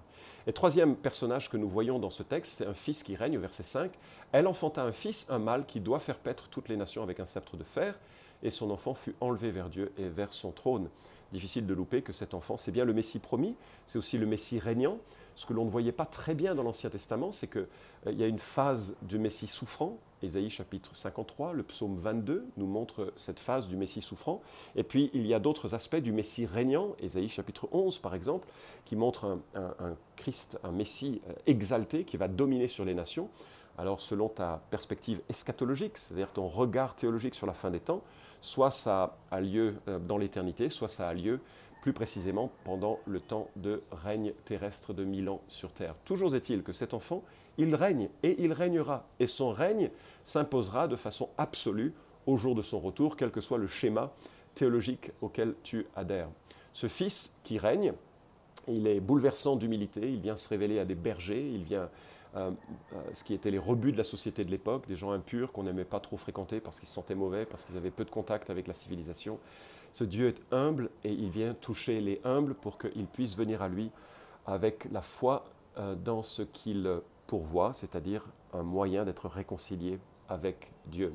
Et 0.47 0.53
troisième 0.53 0.95
personnage 0.95 1.49
que 1.49 1.57
nous 1.57 1.67
voyons 1.67 1.97
dans 1.97 2.11
ce 2.11 2.23
texte, 2.23 2.59
c'est 2.59 2.67
un 2.67 2.73
fils 2.73 3.03
qui 3.03 3.15
règne, 3.15 3.37
verset 3.37 3.63
5. 3.63 3.91
Elle 4.31 4.47
enfanta 4.47 4.83
un 4.83 4.91
fils, 4.91 5.25
un 5.29 5.39
mâle, 5.39 5.65
qui 5.65 5.79
doit 5.79 5.99
faire 5.99 6.19
paître 6.19 6.47
toutes 6.49 6.69
les 6.69 6.77
nations 6.77 7.01
avec 7.03 7.19
un 7.19 7.25
sceptre 7.25 7.57
de 7.57 7.63
fer, 7.63 7.99
et 8.43 8.51
son 8.51 8.69
enfant 8.69 8.93
fut 8.93 9.15
enlevé 9.19 9.51
vers 9.51 9.69
Dieu 9.69 9.91
et 9.97 10.07
vers 10.07 10.33
son 10.33 10.51
trône. 10.51 10.89
Difficile 11.33 11.65
de 11.65 11.73
louper 11.73 12.03
que 12.03 12.13
cet 12.13 12.33
enfant, 12.33 12.57
c'est 12.57 12.71
bien 12.71 12.85
le 12.85 12.93
Messie 12.93 13.19
promis, 13.19 13.55
c'est 13.87 13.97
aussi 13.97 14.17
le 14.17 14.27
Messie 14.27 14.59
régnant, 14.59 14.99
ce 15.35 15.45
que 15.45 15.53
l'on 15.53 15.65
ne 15.65 15.69
voyait 15.69 15.91
pas 15.91 16.05
très 16.05 16.33
bien 16.33 16.55
dans 16.55 16.63
l'Ancien 16.63 16.89
Testament, 16.89 17.31
c'est 17.31 17.47
qu'il 17.47 17.67
euh, 18.07 18.11
y 18.11 18.23
a 18.23 18.27
une 18.27 18.39
phase 18.39 18.95
du 19.01 19.17
Messie 19.17 19.47
souffrant. 19.47 19.97
Ésaïe 20.23 20.50
chapitre 20.50 20.95
53, 20.95 21.53
le 21.53 21.63
psaume 21.63 21.97
22 21.97 22.45
nous 22.57 22.67
montre 22.67 23.11
cette 23.15 23.39
phase 23.39 23.67
du 23.67 23.75
Messie 23.75 24.01
souffrant. 24.01 24.41
Et 24.75 24.83
puis 24.83 25.09
il 25.13 25.25
y 25.25 25.33
a 25.33 25.39
d'autres 25.39 25.73
aspects 25.73 25.95
du 25.95 26.11
Messie 26.11 26.45
régnant, 26.45 26.95
Ésaïe 27.00 27.27
chapitre 27.27 27.67
11 27.71 27.97
par 28.00 28.13
exemple, 28.13 28.47
qui 28.85 28.95
montre 28.95 29.39
un, 29.55 29.95
Christ, 30.15 30.59
un 30.63 30.71
Messie 30.71 31.21
euh, 31.27 31.33
exalté 31.47 32.03
qui 32.03 32.17
va 32.17 32.27
dominer 32.27 32.67
sur 32.67 32.85
les 32.85 32.93
nations. 32.93 33.29
Alors 33.77 34.00
selon 34.00 34.29
ta 34.29 34.61
perspective 34.69 35.21
eschatologique, 35.29 35.97
c'est-à-dire 35.97 36.31
ton 36.31 36.47
regard 36.47 36.95
théologique 36.95 37.33
sur 37.33 37.47
la 37.47 37.53
fin 37.53 37.71
des 37.71 37.79
temps, 37.79 38.03
soit 38.41 38.71
ça 38.71 39.17
a 39.31 39.41
lieu 39.41 39.75
euh, 39.88 39.97
dans 39.97 40.17
l'éternité, 40.17 40.69
soit 40.69 40.89
ça 40.89 41.07
a 41.07 41.13
lieu 41.13 41.39
plus 41.81 41.93
précisément 41.93 42.51
pendant 42.63 43.00
le 43.05 43.19
temps 43.19 43.50
de 43.55 43.81
règne 43.91 44.33
terrestre 44.45 44.93
de 44.93 45.03
mille 45.03 45.29
ans 45.29 45.41
sur 45.47 45.71
terre. 45.71 45.95
Toujours 46.05 46.35
est-il 46.35 46.63
que 46.63 46.73
cet 46.73 46.93
enfant, 46.93 47.23
il 47.57 47.75
règne 47.75 48.09
et 48.23 48.41
il 48.43 48.53
régnera, 48.53 49.07
et 49.19 49.27
son 49.27 49.50
règne 49.50 49.89
s'imposera 50.23 50.88
de 50.88 50.95
façon 50.95 51.29
absolue 51.38 51.93
au 52.27 52.38
jour 52.38 52.55
de 52.55 52.61
son 52.61 52.79
retour, 52.79 53.17
quel 53.17 53.31
que 53.31 53.41
soit 53.41 53.57
le 53.57 53.67
schéma 53.67 54.13
théologique 54.53 55.11
auquel 55.21 55.55
tu 55.63 55.88
adhères. 55.95 56.29
Ce 56.71 56.88
fils 56.88 57.35
qui 57.43 57.57
règne, 57.57 57.93
il 58.67 58.88
est 58.88 59.00
bouleversant 59.00 59.55
d'humilité, 59.55 60.01
il 60.01 60.21
vient 60.21 60.35
se 60.35 60.47
révéler 60.47 60.79
à 60.79 60.85
des 60.85 60.95
bergers, 60.95 61.50
il 61.51 61.63
vient 61.63 61.89
euh, 62.35 62.51
euh, 62.93 62.97
ce 63.13 63.23
qui 63.23 63.33
étaient 63.33 63.51
les 63.51 63.57
rebuts 63.57 63.91
de 63.91 63.97
la 63.97 64.05
société 64.05 64.45
de 64.45 64.51
l'époque, 64.51 64.88
des 64.88 64.95
gens 64.95 65.11
impurs 65.11 65.51
qu'on 65.51 65.63
n'aimait 65.63 65.83
pas 65.83 66.00
trop 66.00 66.15
fréquenter 66.17 66.61
parce 66.61 66.79
qu'ils 66.79 66.88
se 66.88 66.93
sentaient 66.93 67.15
mauvais, 67.15 67.45
parce 67.45 67.65
qu'ils 67.65 67.75
avaient 67.75 67.91
peu 67.91 68.05
de 68.05 68.09
contact 68.09 68.50
avec 68.50 68.67
la 68.67 68.73
civilisation. 68.73 69.38
Ce 69.91 70.05
Dieu 70.05 70.29
est 70.29 70.41
humble 70.51 70.89
et 71.03 71.11
il 71.11 71.29
vient 71.29 71.53
toucher 71.53 72.00
les 72.00 72.21
humbles 72.23 72.53
pour 72.53 72.77
qu'ils 72.77 73.07
puissent 73.07 73.35
venir 73.35 73.61
à 73.61 73.67
lui 73.67 73.91
avec 74.47 74.88
la 74.91 75.01
foi 75.01 75.45
euh, 75.77 75.95
dans 75.95 76.23
ce 76.23 76.41
qu'il 76.41 77.01
pourvoit, 77.27 77.73
c'est-à-dire 77.73 78.25
un 78.53 78.63
moyen 78.63 79.03
d'être 79.03 79.27
réconcilié 79.27 80.00
avec 80.29 80.71
Dieu. 80.85 81.13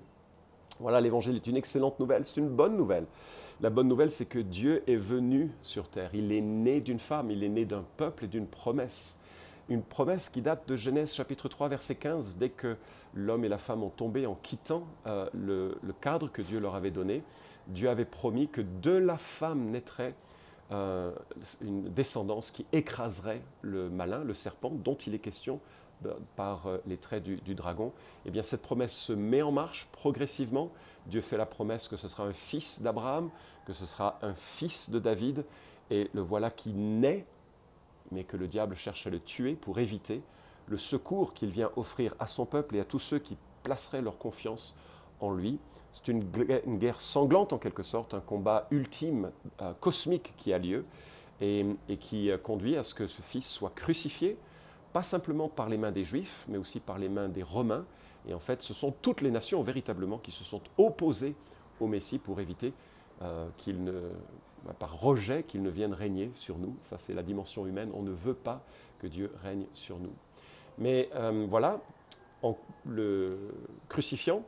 Voilà, 0.81 1.01
l'évangile 1.01 1.37
est 1.37 1.47
une 1.47 1.57
excellente 1.57 1.99
nouvelle, 1.99 2.27
c'est 2.27 2.37
une 2.37 2.51
bonne 2.51 2.77
nouvelle. 2.77 3.07
La 3.63 3.71
bonne 3.71 3.89
nouvelle, 3.89 4.11
c'est 4.11 4.27
que 4.27 4.39
Dieu 4.39 4.83
est 4.87 4.97
venu 4.97 5.51
sur 5.63 5.89
terre. 5.89 6.11
Il 6.13 6.31
est 6.31 6.43
né 6.43 6.83
d'une 6.83 6.99
femme, 6.99 7.31
il 7.31 7.43
est 7.43 7.49
né 7.49 7.65
d'un 7.65 7.85
peuple 7.97 8.27
et 8.27 8.29
d'une 8.29 8.47
promesse. 8.47 9.19
Une 9.69 9.83
promesse 9.83 10.29
qui 10.29 10.43
date 10.43 10.69
de 10.69 10.77
Genèse 10.77 11.13
chapitre 11.15 11.49
3, 11.49 11.69
verset 11.69 11.97
15, 11.97 12.37
dès 12.37 12.51
que 12.51 12.77
l'homme 13.15 13.45
et 13.45 13.49
la 13.49 13.59
femme 13.59 13.83
ont 13.83 13.91
tombé 13.91 14.27
en 14.27 14.35
quittant 14.35 14.85
euh, 15.07 15.29
le 15.35 15.93
cadre 16.01 16.31
que 16.31 16.43
Dieu 16.43 16.61
leur 16.61 16.75
avait 16.75 16.91
donné. 16.91 17.23
Dieu 17.69 17.89
avait 17.89 18.05
promis 18.05 18.49
que 18.49 18.61
de 18.61 18.93
la 18.93 19.17
femme 19.17 19.71
naîtrait 19.71 20.15
euh, 20.73 21.13
une 21.61 21.85
descendance 21.93 22.51
qui 22.51 22.67
écraserait 22.73 23.41
le 23.63 23.89
malin, 23.89 24.25
le 24.25 24.35
serpent, 24.35 24.71
dont 24.71 24.97
il 24.97 25.15
est 25.15 25.21
question 25.21 25.61
par 26.35 26.67
euh, 26.67 26.79
les 26.87 26.97
traits 26.97 27.23
du, 27.23 27.55
dragon. 27.55 27.93
Eh 28.27 28.31
bien, 28.31 28.43
cette 28.43 28.63
promesse 28.63 28.93
se 28.93 29.13
met 29.13 29.43
en 29.43 29.53
marche 29.53 29.87
progressivement. 29.93 30.71
Dieu 31.07 31.21
fait 31.21 31.37
la 31.37 31.47
promesse 31.47 31.87
que 31.87 31.97
ce 31.97 32.09
sera 32.09 32.25
un 32.25 32.33
fils 32.33 32.83
d'Abraham, 32.83 33.31
que 33.65 33.73
ce 33.73 33.87
sera 33.87 34.19
un 34.23 34.35
fils 34.35 34.91
de 34.91 34.99
David, 34.99 35.45
et 35.91 36.11
le 36.13 36.21
voilà 36.21 36.51
qui 36.51 36.73
naît, 36.73 37.25
mais 38.13 38.25
que 38.25 38.37
le 38.37 38.47
diable 38.47 38.77
cherche 38.77 39.07
à 39.07 39.11
le 39.11 39.21
tuer 39.21 39.55
pour 39.55 39.79
éviter 39.79 40.23
le 40.69 40.77
secours 40.77 41.35
qu'il 41.35 41.51
vient 41.51 41.71
offrir 41.77 42.15
à 42.19 42.27
son 42.27 42.47
peuple 42.47 42.77
et 42.77 42.81
à 42.81 42.85
tous 42.85 42.99
ceux 42.99 43.19
qui 43.19 43.37
placeraient 43.63 44.03
leur 44.03 44.19
confiance 44.19 44.77
en 45.21 45.33
lui. 45.33 45.59
C'est 45.93 46.09
une, 46.09 46.25
guerre 46.79 47.01
sanglante 47.01 47.53
en 47.53 47.59
quelque 47.59 47.83
sorte, 47.83 48.15
un 48.15 48.21
combat 48.21 48.67
ultime, 48.71 49.31
euh, 49.63 49.73
cosmique 49.81 50.35
qui 50.37 50.53
a 50.53 50.59
lieu 50.59 50.85
et, 51.41 51.65
qui 52.01 52.31
euh, 52.31 52.39
conduit 52.39 52.77
à 52.77 52.83
ce 52.83 52.95
que 52.95 53.07
ce 53.07 53.23
Fils 53.23 53.49
soit 53.49 53.75
crucifié, 53.75 54.37
pas 54.93 55.03
simplement 55.03 55.49
par 55.49 55.69
les 55.69 55.79
mains 55.79 55.93
des 55.93 56.05
Juifs, 56.05 56.45
mais 56.49 56.59
aussi 56.59 56.81
par 56.81 56.99
les 56.99 57.09
mains 57.09 57.29
des 57.29 57.43
Romains. 57.43 57.85
Et 58.29 58.35
en 58.35 58.39
fait, 58.39 58.63
ce 58.63 58.75
sont 58.75 58.93
toutes 59.03 59.21
les 59.21 59.31
nations 59.31 59.63
véritablement 59.63 60.19
qui 60.19 60.33
se 60.33 60.45
sont 60.45 60.61
opposées 60.79 61.35
au 61.81 61.87
Messie 61.87 62.19
pour 62.19 62.41
éviter 62.41 62.73
euh, 63.23 63.49
qu'il 63.57 63.83
ne, 63.85 64.11
par 64.75 65.01
rejet, 65.01 65.43
qu'il 65.43 65.63
ne 65.63 65.71
vienne 65.71 65.93
régner 65.93 66.31
sur 66.35 66.59
nous. 66.59 66.77
Ça, 66.83 66.99
c'est 66.99 67.15
la 67.15 67.23
dimension 67.23 67.67
humaine. 67.67 67.91
On 67.95 68.03
ne 68.03 68.13
veut 68.13 68.35
pas 68.35 68.65
que 68.99 69.07
Dieu 69.07 69.33
règne 69.43 69.67
sur 69.75 69.99
nous. 69.99 70.13
Mais 70.79 71.09
voilà, 71.49 71.81
en 72.43 72.57
le 72.85 73.39
crucifiant, 73.89 74.43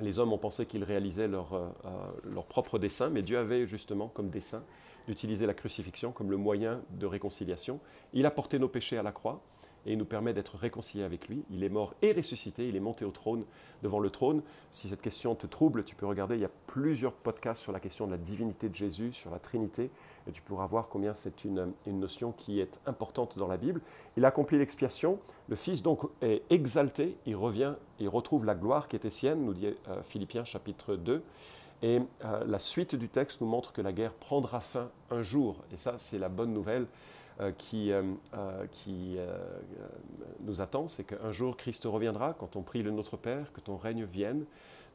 les 0.00 0.18
hommes 0.18 0.32
ont 0.32 0.38
pensé 0.38 0.66
qu'ils 0.66 0.84
réalisaient 0.84 1.28
leur, 1.28 1.52
euh, 1.52 1.68
euh, 1.84 1.88
leur, 2.24 2.44
propre 2.44 2.78
dessein, 2.78 3.10
mais 3.10 3.22
Dieu 3.22 3.38
avait 3.38 3.66
justement 3.66 4.08
comme 4.08 4.30
dessein 4.30 4.62
d'utiliser 5.06 5.46
la 5.46 5.54
crucifixion 5.54 6.12
comme 6.12 6.30
le 6.30 6.36
moyen 6.36 6.82
de 6.90 7.06
réconciliation. 7.06 7.80
Il 8.12 8.26
a 8.26 8.30
porté 8.30 8.58
nos 8.58 8.68
péchés 8.68 8.98
à 8.98 9.02
la 9.02 9.12
croix, 9.12 9.40
et 9.88 9.92
il 9.92 9.98
nous 9.98 10.04
permet 10.04 10.34
d'être 10.34 10.56
réconciliés 10.58 11.02
avec 11.02 11.28
lui. 11.28 11.42
Il 11.50 11.64
est 11.64 11.70
mort 11.70 11.94
et 12.02 12.12
ressuscité, 12.12 12.68
il 12.68 12.76
est 12.76 12.80
monté 12.80 13.06
au 13.06 13.10
trône, 13.10 13.44
devant 13.82 14.00
le 14.00 14.10
trône. 14.10 14.42
Si 14.70 14.86
cette 14.86 15.00
question 15.00 15.34
te 15.34 15.46
trouble, 15.46 15.82
tu 15.82 15.94
peux 15.94 16.04
regarder, 16.04 16.34
il 16.34 16.42
y 16.42 16.44
a 16.44 16.50
plusieurs 16.66 17.14
podcasts 17.14 17.62
sur 17.62 17.72
la 17.72 17.80
question 17.80 18.04
de 18.06 18.10
la 18.12 18.18
divinité 18.18 18.68
de 18.68 18.74
Jésus, 18.74 19.14
sur 19.14 19.30
la 19.30 19.38
Trinité, 19.38 19.90
et 20.26 20.32
tu 20.32 20.42
pourras 20.42 20.66
voir 20.66 20.88
combien 20.88 21.14
c'est 21.14 21.42
une, 21.42 21.72
notion 21.86 22.32
qui 22.32 22.60
est 22.60 22.78
importante 22.84 23.38
dans 23.38 23.48
la 23.48 23.56
Bible. 23.56 23.80
Il 24.18 24.26
a 24.26 24.28
accompli 24.28 24.58
l'expiation, 24.58 25.18
le 25.48 25.56
Fils 25.56 25.82
donc 25.82 26.02
est 26.20 26.42
exalté, 26.50 27.16
il 27.24 27.34
revient, 27.34 27.72
il 27.98 28.10
retrouve 28.10 28.44
la 28.44 28.54
gloire 28.54 28.88
qui 28.88 28.96
était 28.96 29.08
sienne, 29.08 29.46
nous 29.46 29.54
dit 29.54 29.68
euh, 29.88 30.02
Philippiens 30.02 30.44
chapitre 30.44 30.96
2. 30.96 31.22
Et 31.80 32.00
euh, 32.24 32.44
la 32.46 32.58
suite 32.58 32.94
du 32.94 33.08
texte 33.08 33.40
nous 33.40 33.46
montre 33.46 33.72
que 33.72 33.80
la 33.80 33.92
guerre 33.92 34.12
prendra 34.12 34.60
fin 34.60 34.90
un 35.10 35.22
jour. 35.22 35.64
Et 35.72 35.76
ça, 35.76 35.94
c'est 35.96 36.18
la 36.18 36.28
bonne 36.28 36.52
nouvelle. 36.52 36.86
Euh, 37.40 37.52
qui, 37.56 37.92
euh, 37.92 38.02
euh, 38.34 38.66
nous 40.40 40.60
attend, 40.60 40.88
c'est 40.88 41.04
qu'un 41.04 41.30
jour 41.30 41.56
Christ 41.56 41.84
reviendra, 41.84 42.34
quand 42.34 42.56
on 42.56 42.62
prie 42.62 42.82
le 42.82 42.90
Notre 42.90 43.16
Père, 43.16 43.52
que 43.52 43.60
ton 43.60 43.76
règne 43.76 44.02
vienne. 44.02 44.44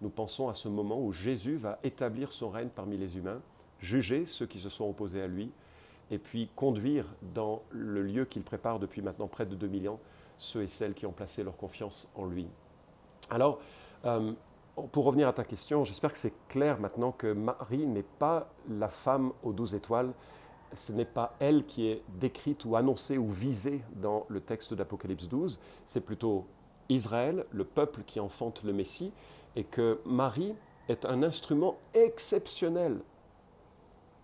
Nous 0.02 0.10
pensons 0.10 0.50
à 0.50 0.54
ce 0.54 0.68
moment 0.68 1.00
où 1.00 1.14
Jésus 1.14 1.56
va 1.56 1.80
établir 1.84 2.34
son 2.34 2.50
règne 2.50 2.68
parmi 2.68 2.98
les 2.98 3.18
humains, 3.18 3.40
juger 3.80 4.26
ceux 4.26 4.46
qui 4.46 4.60
se 4.60 4.70
sont 4.70 4.90
opposés 4.90 5.22
à 5.22 5.28
lui, 5.28 5.52
et 6.12 6.18
puis 6.18 6.50
conduire 6.54 7.06
dans 7.34 7.62
le 7.70 8.04
lieu 8.04 8.26
qu'il 8.26 8.44
prépare 8.44 8.78
depuis 8.78 9.02
maintenant 9.02 9.30
près 9.30 9.46
de 9.46 9.56
2000 9.56 9.88
ans 9.88 10.00
ceux 10.38 10.64
et 10.64 10.68
celles 10.68 10.96
qui 10.96 11.06
ont 11.06 11.14
placé 11.14 11.46
leur 11.46 11.56
confiance 11.56 12.12
en 12.14 12.26
lui. 12.26 12.48
Alors, 13.30 13.62
pour 14.92 15.06
revenir 15.06 15.30
à 15.30 15.34
ta 15.34 15.46
question, 15.46 15.86
j'espère 15.86 16.12
que 16.12 16.18
c'est 16.18 16.34
clair 16.50 16.78
maintenant 16.78 17.14
que 17.14 17.32
Marie 17.32 17.88
n'est 17.88 18.04
pas 18.04 18.50
la 18.70 18.90
femme 18.90 19.32
aux 19.44 19.54
douze 19.54 19.76
étoiles. 19.76 20.12
Ce 20.76 20.92
n'est 20.92 21.06
pas 21.06 21.36
elle 21.40 21.66
qui 21.66 21.88
est 21.88 22.02
décrite 22.20 22.66
ou 22.66 22.76
annoncée 22.76 23.18
ou 23.18 23.30
visée 23.30 23.82
dans 23.96 24.26
le 24.30 24.40
texte 24.42 24.74
d'Apocalypse 24.74 25.28
12. 25.28 25.60
C'est 25.86 26.02
plutôt 26.02 26.46
Israël, 26.90 27.46
le 27.52 27.64
peuple 27.64 28.02
qui 28.06 28.20
enfante 28.20 28.64
le 28.64 28.74
Messie, 28.74 29.12
et 29.56 29.64
que 29.64 30.00
Marie 30.06 30.56
est 30.90 31.06
un 31.06 31.24
instrument 31.24 31.78
exceptionnel, 31.94 33.00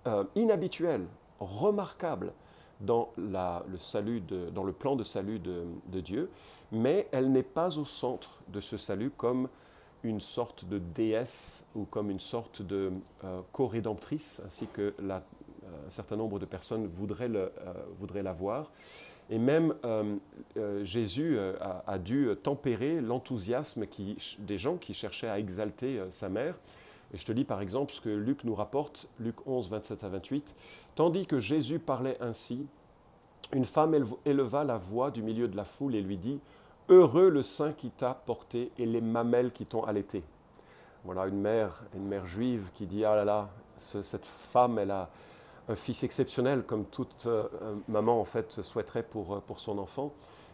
euh, 0.08 0.24
inhabituel, 0.36 1.06
remarquable 1.40 2.34
dans, 2.82 3.10
le, 3.18 4.72
plan 4.72 4.96
de 4.96 5.04
salut 5.04 5.40
de, 5.40 6.00
Dieu, 6.00 6.30
mais 6.72 7.08
elle 7.12 7.32
n'est 7.32 7.44
pas 7.44 7.78
au 7.78 7.86
centre 7.86 8.40
de 8.48 8.60
ce 8.60 8.78
salut 8.78 9.12
comme 9.12 9.50
une 10.04 10.22
sorte 10.22 10.64
de 10.64 10.80
déesse 10.80 11.66
ou 11.76 11.84
comme 11.84 12.10
une 12.10 12.22
sorte 12.22 12.62
de 12.62 12.92
euh, 13.26 13.42
co-rédemptrice, 13.52 14.42
ainsi 14.46 14.68
que 14.68 14.94
la, 15.00 15.24
un 15.90 15.92
certain 15.92 16.16
nombre 16.16 16.40
de 16.40 16.46
personnes 16.46 16.88
voudraient, 16.88 17.28
le, 17.28 17.52
voudraient 18.00 18.24
la 18.24 18.34
voir. 18.34 18.72
Et 19.30 19.38
même 19.38 19.76
Jésus 20.82 21.38
a, 21.60 21.98
dû 22.00 22.30
tempérer 22.42 23.02
l'enthousiasme 23.02 23.86
des 24.40 24.58
gens 24.58 24.78
qui 24.78 24.94
cherchaient 24.94 25.30
à 25.30 25.38
exalter 25.38 26.02
sa 26.10 26.30
mère 26.30 26.56
et 27.14 27.18
je 27.18 27.26
te 27.26 27.32
lis 27.32 27.46
par 27.46 27.62
exemple 27.62 27.92
ce 27.92 28.02
que 28.02 28.10
Luc 28.10 28.44
nous 28.44 28.56
rapporte, 28.56 29.08
Luc 29.20 29.36
11, 29.48 29.70
27 29.70 30.04
à 30.04 30.10
28. 30.10 30.56
Tandis 30.96 31.26
que 31.26 31.40
Jésus 31.40 31.80
parlait 31.80 32.18
ainsi, 32.22 32.68
une 33.52 33.66
femme 33.66 33.96
éleva 34.26 34.64
la 34.64 34.78
voix 34.78 35.10
du 35.10 35.24
milieu 35.24 35.48
de 35.48 35.58
la 35.58 35.64
foule 35.64 35.96
et 35.96 36.02
lui 36.02 36.18
dit 36.18 36.40
Heureux 36.88 37.30
le 37.30 37.44
sein 37.44 37.74
qui 37.74 37.90
t'a 37.90 38.14
porté 38.14 38.72
et 38.78 38.86
les 38.86 39.02
mamelles 39.02 39.52
qui 39.52 39.66
t'ont 39.66 39.84
allaité. 39.84 40.24
Voilà 41.04 41.28
une 41.28 41.40
mère, 41.40 41.84
une 41.96 42.08
mère 42.08 42.26
juive 42.26 42.70
qui 42.74 42.86
dit 42.86 43.06
Ah 43.06 43.16
là 43.16 43.26
là, 43.26 43.50
cette 43.78 44.26
femme, 44.26 44.78
elle 44.78 44.92
a 44.92 45.10
un 45.70 45.76
fils 45.76 46.04
exceptionnel, 46.04 46.64
comme 46.64 46.86
toute 46.86 47.28
euh, 47.28 47.48
maman 47.88 48.20
en 48.20 48.26
fait 48.26 48.62
souhaiterait 48.64 49.04
pour, 49.04 49.36
euh, 49.36 49.40
pour 49.40 49.60
son 49.60 49.78
enfant. 49.78 50.12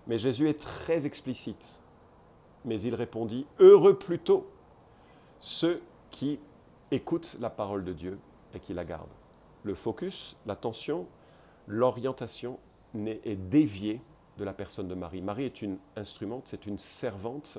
Mais 0.07 0.17
Jésus 0.17 0.49
est 0.49 0.59
très 0.59 1.05
explicite. 1.05 1.65
Mais 2.65 2.79
il 2.81 2.93
répondit 2.93 3.47
Heureux 3.59 3.97
plutôt 3.97 4.45
ceux 5.39 5.81
qui 6.11 6.39
écoute 6.91 7.37
la 7.39 7.49
parole 7.49 7.85
de 7.85 7.93
Dieu 7.93 8.19
et 8.53 8.59
qui 8.59 8.73
la 8.73 8.83
garde. 8.83 9.09
Le 9.63 9.73
focus, 9.73 10.35
l'attention, 10.45 11.07
l'orientation 11.67 12.59
est 12.95 13.35
déviée 13.35 14.01
de 14.37 14.43
la 14.43 14.53
personne 14.53 14.87
de 14.87 14.95
Marie. 14.95 15.21
Marie 15.21 15.45
est 15.45 15.61
une 15.61 15.77
instrumente, 15.95 16.43
c'est 16.45 16.65
une 16.65 16.77
servante 16.77 17.57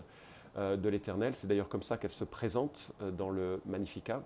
euh, 0.57 0.77
de 0.77 0.89
l'Éternel. 0.89 1.35
C'est 1.35 1.47
d'ailleurs 1.47 1.69
comme 1.69 1.83
ça 1.83 1.97
qu'elle 1.97 2.13
se 2.13 2.25
présente 2.25 2.91
dans 3.01 3.31
le 3.31 3.61
Magnificat. 3.65 4.23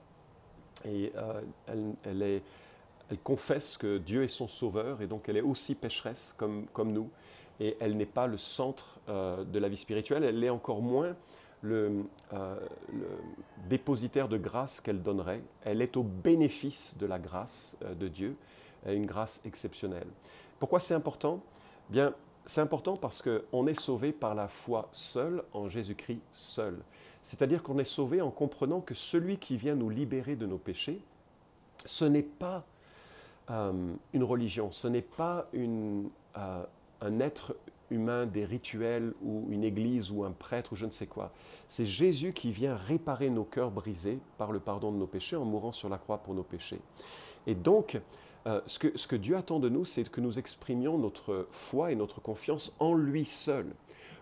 Et 0.85 1.13
elle, 1.67 2.23
est, 2.23 2.43
elle, 3.11 3.19
confesse 3.19 3.77
que 3.77 3.99
Dieu 3.99 4.23
est 4.23 4.29
son 4.29 4.49
sauveur 4.49 5.03
et 5.03 5.07
donc 5.07 5.29
elle 5.29 5.37
est 5.37 5.43
aussi 5.43 5.75
pécheresse 5.75 6.35
comme, 6.37 6.67
comme 6.73 6.93
nous. 6.93 7.11
Et 7.59 7.77
elle 7.81 7.97
n'est 7.97 8.07
pas 8.07 8.27
le 8.27 8.37
centre 8.37 8.99
de 9.09 9.59
la 9.59 9.69
vie 9.69 9.77
spirituelle, 9.77 10.25
elle 10.25 10.39
l'est 10.39 10.49
encore 10.49 10.81
moins 10.81 11.15
le, 11.63 12.05
euh, 12.33 12.57
le 12.93 13.09
dépositaire 13.69 14.29
de 14.29 14.39
grâce 14.39 14.81
qu'elle 14.81 15.03
donnerait. 15.03 15.43
Elle 15.65 15.83
est 15.83 15.97
au 15.97 16.03
bénéfice 16.03 16.97
de 16.99 17.07
la 17.07 17.19
grâce 17.19 17.77
euh, 17.83 17.95
de 17.95 18.09
Dieu, 18.09 18.37
une 18.87 19.07
grâce 19.07 19.43
exceptionnelle. 19.45 20.07
Pourquoi 20.59 20.81
c'est 20.81 20.95
important? 20.95 21.43
Bien, 21.91 22.15
c'est 22.47 22.61
important 22.61 22.97
parce 22.97 23.23
qu'on 23.23 23.67
est 23.67 23.79
sauvé 23.79 24.13
par 24.13 24.35
la 24.35 24.49
foi 24.49 24.89
seule 24.93 25.43
en 25.53 25.69
Jésus-Christ 25.69 26.23
seul. 26.33 26.79
C'est-à-dire 27.23 27.63
qu'on 27.63 27.79
est 27.79 27.85
sauvé 27.85 28.23
en 28.23 28.31
comprenant 28.31 28.81
que 28.81 28.95
celui 28.95 29.37
qui 29.37 29.59
vient 29.59 29.75
nous 29.75 29.91
libérer 29.91 30.37
de 30.37 30.47
nos 30.47 30.57
péchés, 30.57 31.03
ce 31.85 32.07
n'est 32.07 32.23
pas 32.23 32.65
euh, 33.51 33.93
une 34.13 34.25
religion, 34.25 34.71
ce 34.71 34.89
n'est 34.89 35.03
pas 35.03 35.49
une, 35.53 36.09
un 36.35 37.21
être 37.21 37.57
humain, 37.91 38.27
des 38.27 38.45
rituels 38.45 39.15
ou 39.23 39.47
une 39.51 39.65
église 39.65 40.11
ou 40.11 40.25
un 40.25 40.31
prêtre 40.31 40.73
ou 40.73 40.77
je 40.77 40.87
ne 40.87 40.91
sais 40.91 41.07
quoi. 41.07 41.33
C'est 41.69 41.85
Jésus 41.85 42.33
qui 42.33 42.53
vient 42.53 42.77
réparer 42.77 43.31
nos 43.31 43.45
cœurs 43.45 43.71
brisés 43.71 44.19
par 44.39 44.53
le 44.53 44.61
pardon 44.61 44.93
de 44.93 44.97
nos 44.97 45.07
péchés 45.07 45.37
en 45.37 45.45
mourant 45.45 45.73
sur 45.73 45.89
la 45.89 45.99
croix 45.99 46.19
pour 46.19 46.35
nos 46.35 46.43
péchés. 46.43 46.81
Et 47.47 47.55
donc, 47.55 48.01
euh, 48.47 48.61
ce, 48.65 48.79
que, 48.79 48.97
ce 48.97 49.07
que 49.07 49.17
Dieu 49.17 49.37
attend 49.37 49.59
de 49.59 49.69
nous, 49.69 49.85
c'est 49.85 50.09
que 50.09 50.21
nous 50.21 50.39
exprimions 50.39 50.99
notre 50.99 51.47
foi 51.51 51.93
et 51.93 51.97
notre 51.97 52.21
confiance 52.21 52.73
en 52.79 52.95
lui 52.95 53.25
seul. 53.25 53.67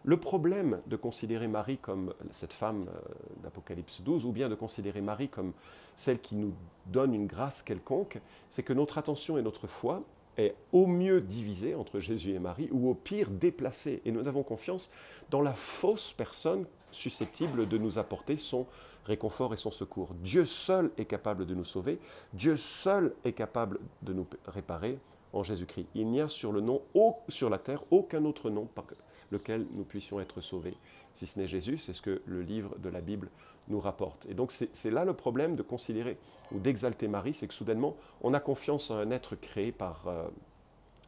Le 0.09 0.17
problème 0.17 0.81
de 0.87 0.97
considérer 0.97 1.49
Marie 1.49 1.77
comme 1.77 2.15
cette 2.31 2.55
femme 2.55 2.87
euh, 2.89 3.43
d'Apocalypse 3.43 4.01
12, 4.01 4.25
ou 4.25 4.33
bien 4.33 4.49
de 4.49 4.55
considérer 4.55 5.03
Marie 5.03 5.29
comme 5.29 5.53
celle 5.97 6.19
qui 6.19 6.35
nous 6.35 6.55
donne 6.87 7.13
une 7.13 7.27
grâce 7.27 7.61
quelconque, 7.61 8.19
c'est 8.49 8.63
que 8.63 8.73
notre 8.73 8.97
attention 8.97 9.37
et 9.37 9.43
notre 9.43 9.67
foi 9.67 10.03
est 10.39 10.55
au 10.73 10.87
mieux 10.87 11.21
divisé 11.21 11.75
entre 11.75 11.99
Jésus 11.99 12.31
et 12.31 12.39
Marie, 12.39 12.71
ou 12.73 12.89
au 12.89 12.95
pire 12.95 13.29
déplacé. 13.29 14.01
Et 14.07 14.11
nous 14.11 14.27
avons 14.27 14.43
confiance 14.43 14.91
dans 15.29 15.43
la 15.43 15.53
fausse 15.53 16.15
personne 16.15 16.65
susceptible 16.91 17.69
de 17.69 17.77
nous 17.77 17.99
apporter 17.99 18.39
son 18.39 18.65
réconfort 19.05 19.53
et 19.53 19.59
son 19.59 19.71
secours. 19.71 20.15
Dieu 20.23 20.47
seul 20.47 20.91
est 20.97 21.05
capable 21.05 21.45
de 21.45 21.55
nous 21.55 21.65
sauver, 21.65 21.99
Dieu 22.33 22.57
seul 22.57 23.13
est 23.27 23.35
capable 23.35 23.79
de 24.01 24.15
nous 24.15 24.27
réparer 24.47 25.01
en 25.35 25.43
Jésus-Christ. 25.43 25.87
Il 25.95 26.09
n'y 26.09 26.23
a 26.23 26.29
sur, 26.29 26.51
le 26.51 26.63
nom, 26.63 26.81
sur 27.29 27.51
la 27.51 27.59
terre 27.59 27.85
aucun 27.91 28.25
autre 28.25 28.49
nom 28.49 28.65
par 28.75 28.87
lequel 29.31 29.67
nous 29.75 29.85
puissions 29.85 30.21
être 30.21 30.41
sauvés. 30.41 30.77
Si 31.15 31.27
ce 31.27 31.39
n'est 31.39 31.47
Jésus, 31.47 31.79
c'est 31.79 31.93
ce 31.93 32.03
que 32.03 32.23
le 32.27 32.43
livre 32.43 32.79
de 32.79 32.89
la 32.89 33.01
Bible 33.01 33.31
nous 33.69 33.81
rapporte. 33.81 34.27
Et 34.27 34.35
donc 34.35 34.53
c'est 34.53 34.91
là 34.91 35.05
le 35.05 35.13
problème 35.13 35.57
de 35.57 35.63
considérer 35.63 36.19
ou 36.53 36.59
d'exalter 36.59 37.09
Marie, 37.09 37.35
c'est 37.35 37.47
que 37.47 37.55
soudainement 37.55 37.97
on 38.23 38.35
a 38.35 38.41
confiance 38.41 38.91
en 38.91 38.97
un 38.97 39.11
être 39.11 39.37
créé 39.37 39.73
par 39.73 40.09
euh, 40.09 40.29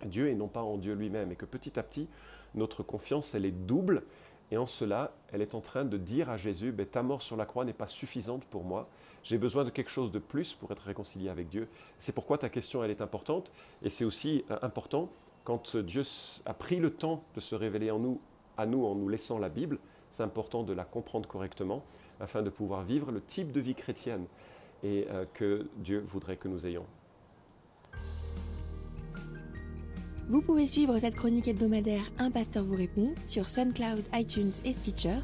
Dieu 0.04 0.28
et 0.28 0.35
non 0.35 0.48
pas 0.48 0.62
en 0.62 0.76
Dieu 0.76 0.94
lui-même. 0.94 1.33
Et 1.33 1.37
que 1.37 1.46
petit 1.46 1.78
à 1.78 1.83
petit, 1.83 2.09
notre 2.54 2.83
confiance, 2.83 3.35
elle 3.35 3.44
est 3.44 3.50
double. 3.50 4.02
Et 4.50 4.56
en 4.56 4.66
cela, 4.66 5.12
elle 5.33 5.42
est 5.42 5.54
en 5.54 5.61
train 5.61 5.85
de 5.85 5.96
dire 5.96 6.28
à 6.28 6.37
Jésus, 6.37 6.72
ben, 6.72 6.85
ta 6.85 7.02
mort 7.02 7.22
sur 7.22 7.37
la 7.37 7.46
croix 7.46 7.64
n'est 7.64 7.72
pas 7.72 7.87
suffisante 7.87 8.44
pour 8.44 8.64
moi. 8.64 8.88
J'ai 9.22 9.38
besoin 9.38 9.64
de 9.64 9.70
quelque 9.70 9.90
chose 9.90 10.11
de 10.11 10.18
plus 10.18 10.54
pour 10.54 10.72
être 10.72 10.83
réconcilié 10.83 11.28
avec 11.28 11.48
Dieu. 11.48 11.68
C'est 11.98 12.12
pourquoi 12.12 12.38
ta 12.38 12.48
question, 12.48 12.83
elle 12.83 12.90
est 12.90 13.02
importante. 13.02 13.52
Et 13.83 13.90
c'est 13.90 14.04
aussi 14.04 14.44
euh, 14.50 14.59
important 14.62 15.09
quand 15.44 15.76
Dieu 15.76 16.03
a 16.46 16.55
pris 16.55 16.76
le 16.76 16.90
temps 16.90 17.22
de 17.35 17.40
se 17.40 17.55
révéler 17.55 17.90
en 17.90 17.98
nous, 17.98 18.20
à 18.57 18.66
nous 18.66 18.85
en 18.85 18.94
nous 18.94 19.09
laissant 19.09 19.38
la 19.38 19.48
Bible. 19.48 19.79
C'est 20.11 20.22
important 20.22 20.62
de 20.62 20.72
la 20.72 20.85
comprendre 20.85 21.29
correctement 21.29 21.83
afin 22.20 22.42
de 22.42 22.50
pouvoir 22.50 22.83
vivre 22.83 23.11
le 23.12 23.20
type 23.20 23.53
de 23.53 23.61
vie 23.61 23.74
chrétienne 23.74 24.26
et 24.83 25.07
euh, 25.11 25.24
que 25.35 25.68
Dieu 25.76 26.05
voudrait 26.07 26.37
que 26.37 26.48
nous 26.48 26.66
ayons. 26.66 26.87
Vous 30.29 30.42
pouvez 30.42 30.66
suivre 30.66 30.96
cette 30.98 31.16
chronique 31.16 31.48
hebdomadaire 31.48 32.05
Un 32.18 32.31
pasteur 32.31 32.64
vous 32.64 32.76
répond 32.76 33.14
sur 33.26 33.50
SoundCloud, 33.50 34.05
iTunes 34.14 34.53
et 34.64 34.72
Stitcher. 34.72 35.18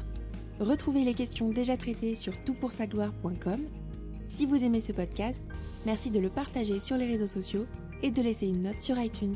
Retrouvez 0.59 1.05
les 1.05 1.13
questions 1.13 1.49
déjà 1.49 1.77
traitées 1.77 2.15
sur 2.15 2.33
toutpoursagloire.com. 2.43 3.61
Si 4.27 4.45
vous 4.45 4.61
aimez 4.63 4.81
ce 4.81 4.91
podcast, 4.91 5.41
merci 5.85 6.11
de 6.11 6.19
le 6.19 6.29
partager 6.29 6.79
sur 6.79 6.97
les 6.97 7.07
réseaux 7.07 7.27
sociaux 7.27 7.65
et 8.03 8.11
de 8.11 8.21
laisser 8.21 8.47
une 8.47 8.63
note 8.63 8.81
sur 8.81 8.99
iTunes. 8.99 9.35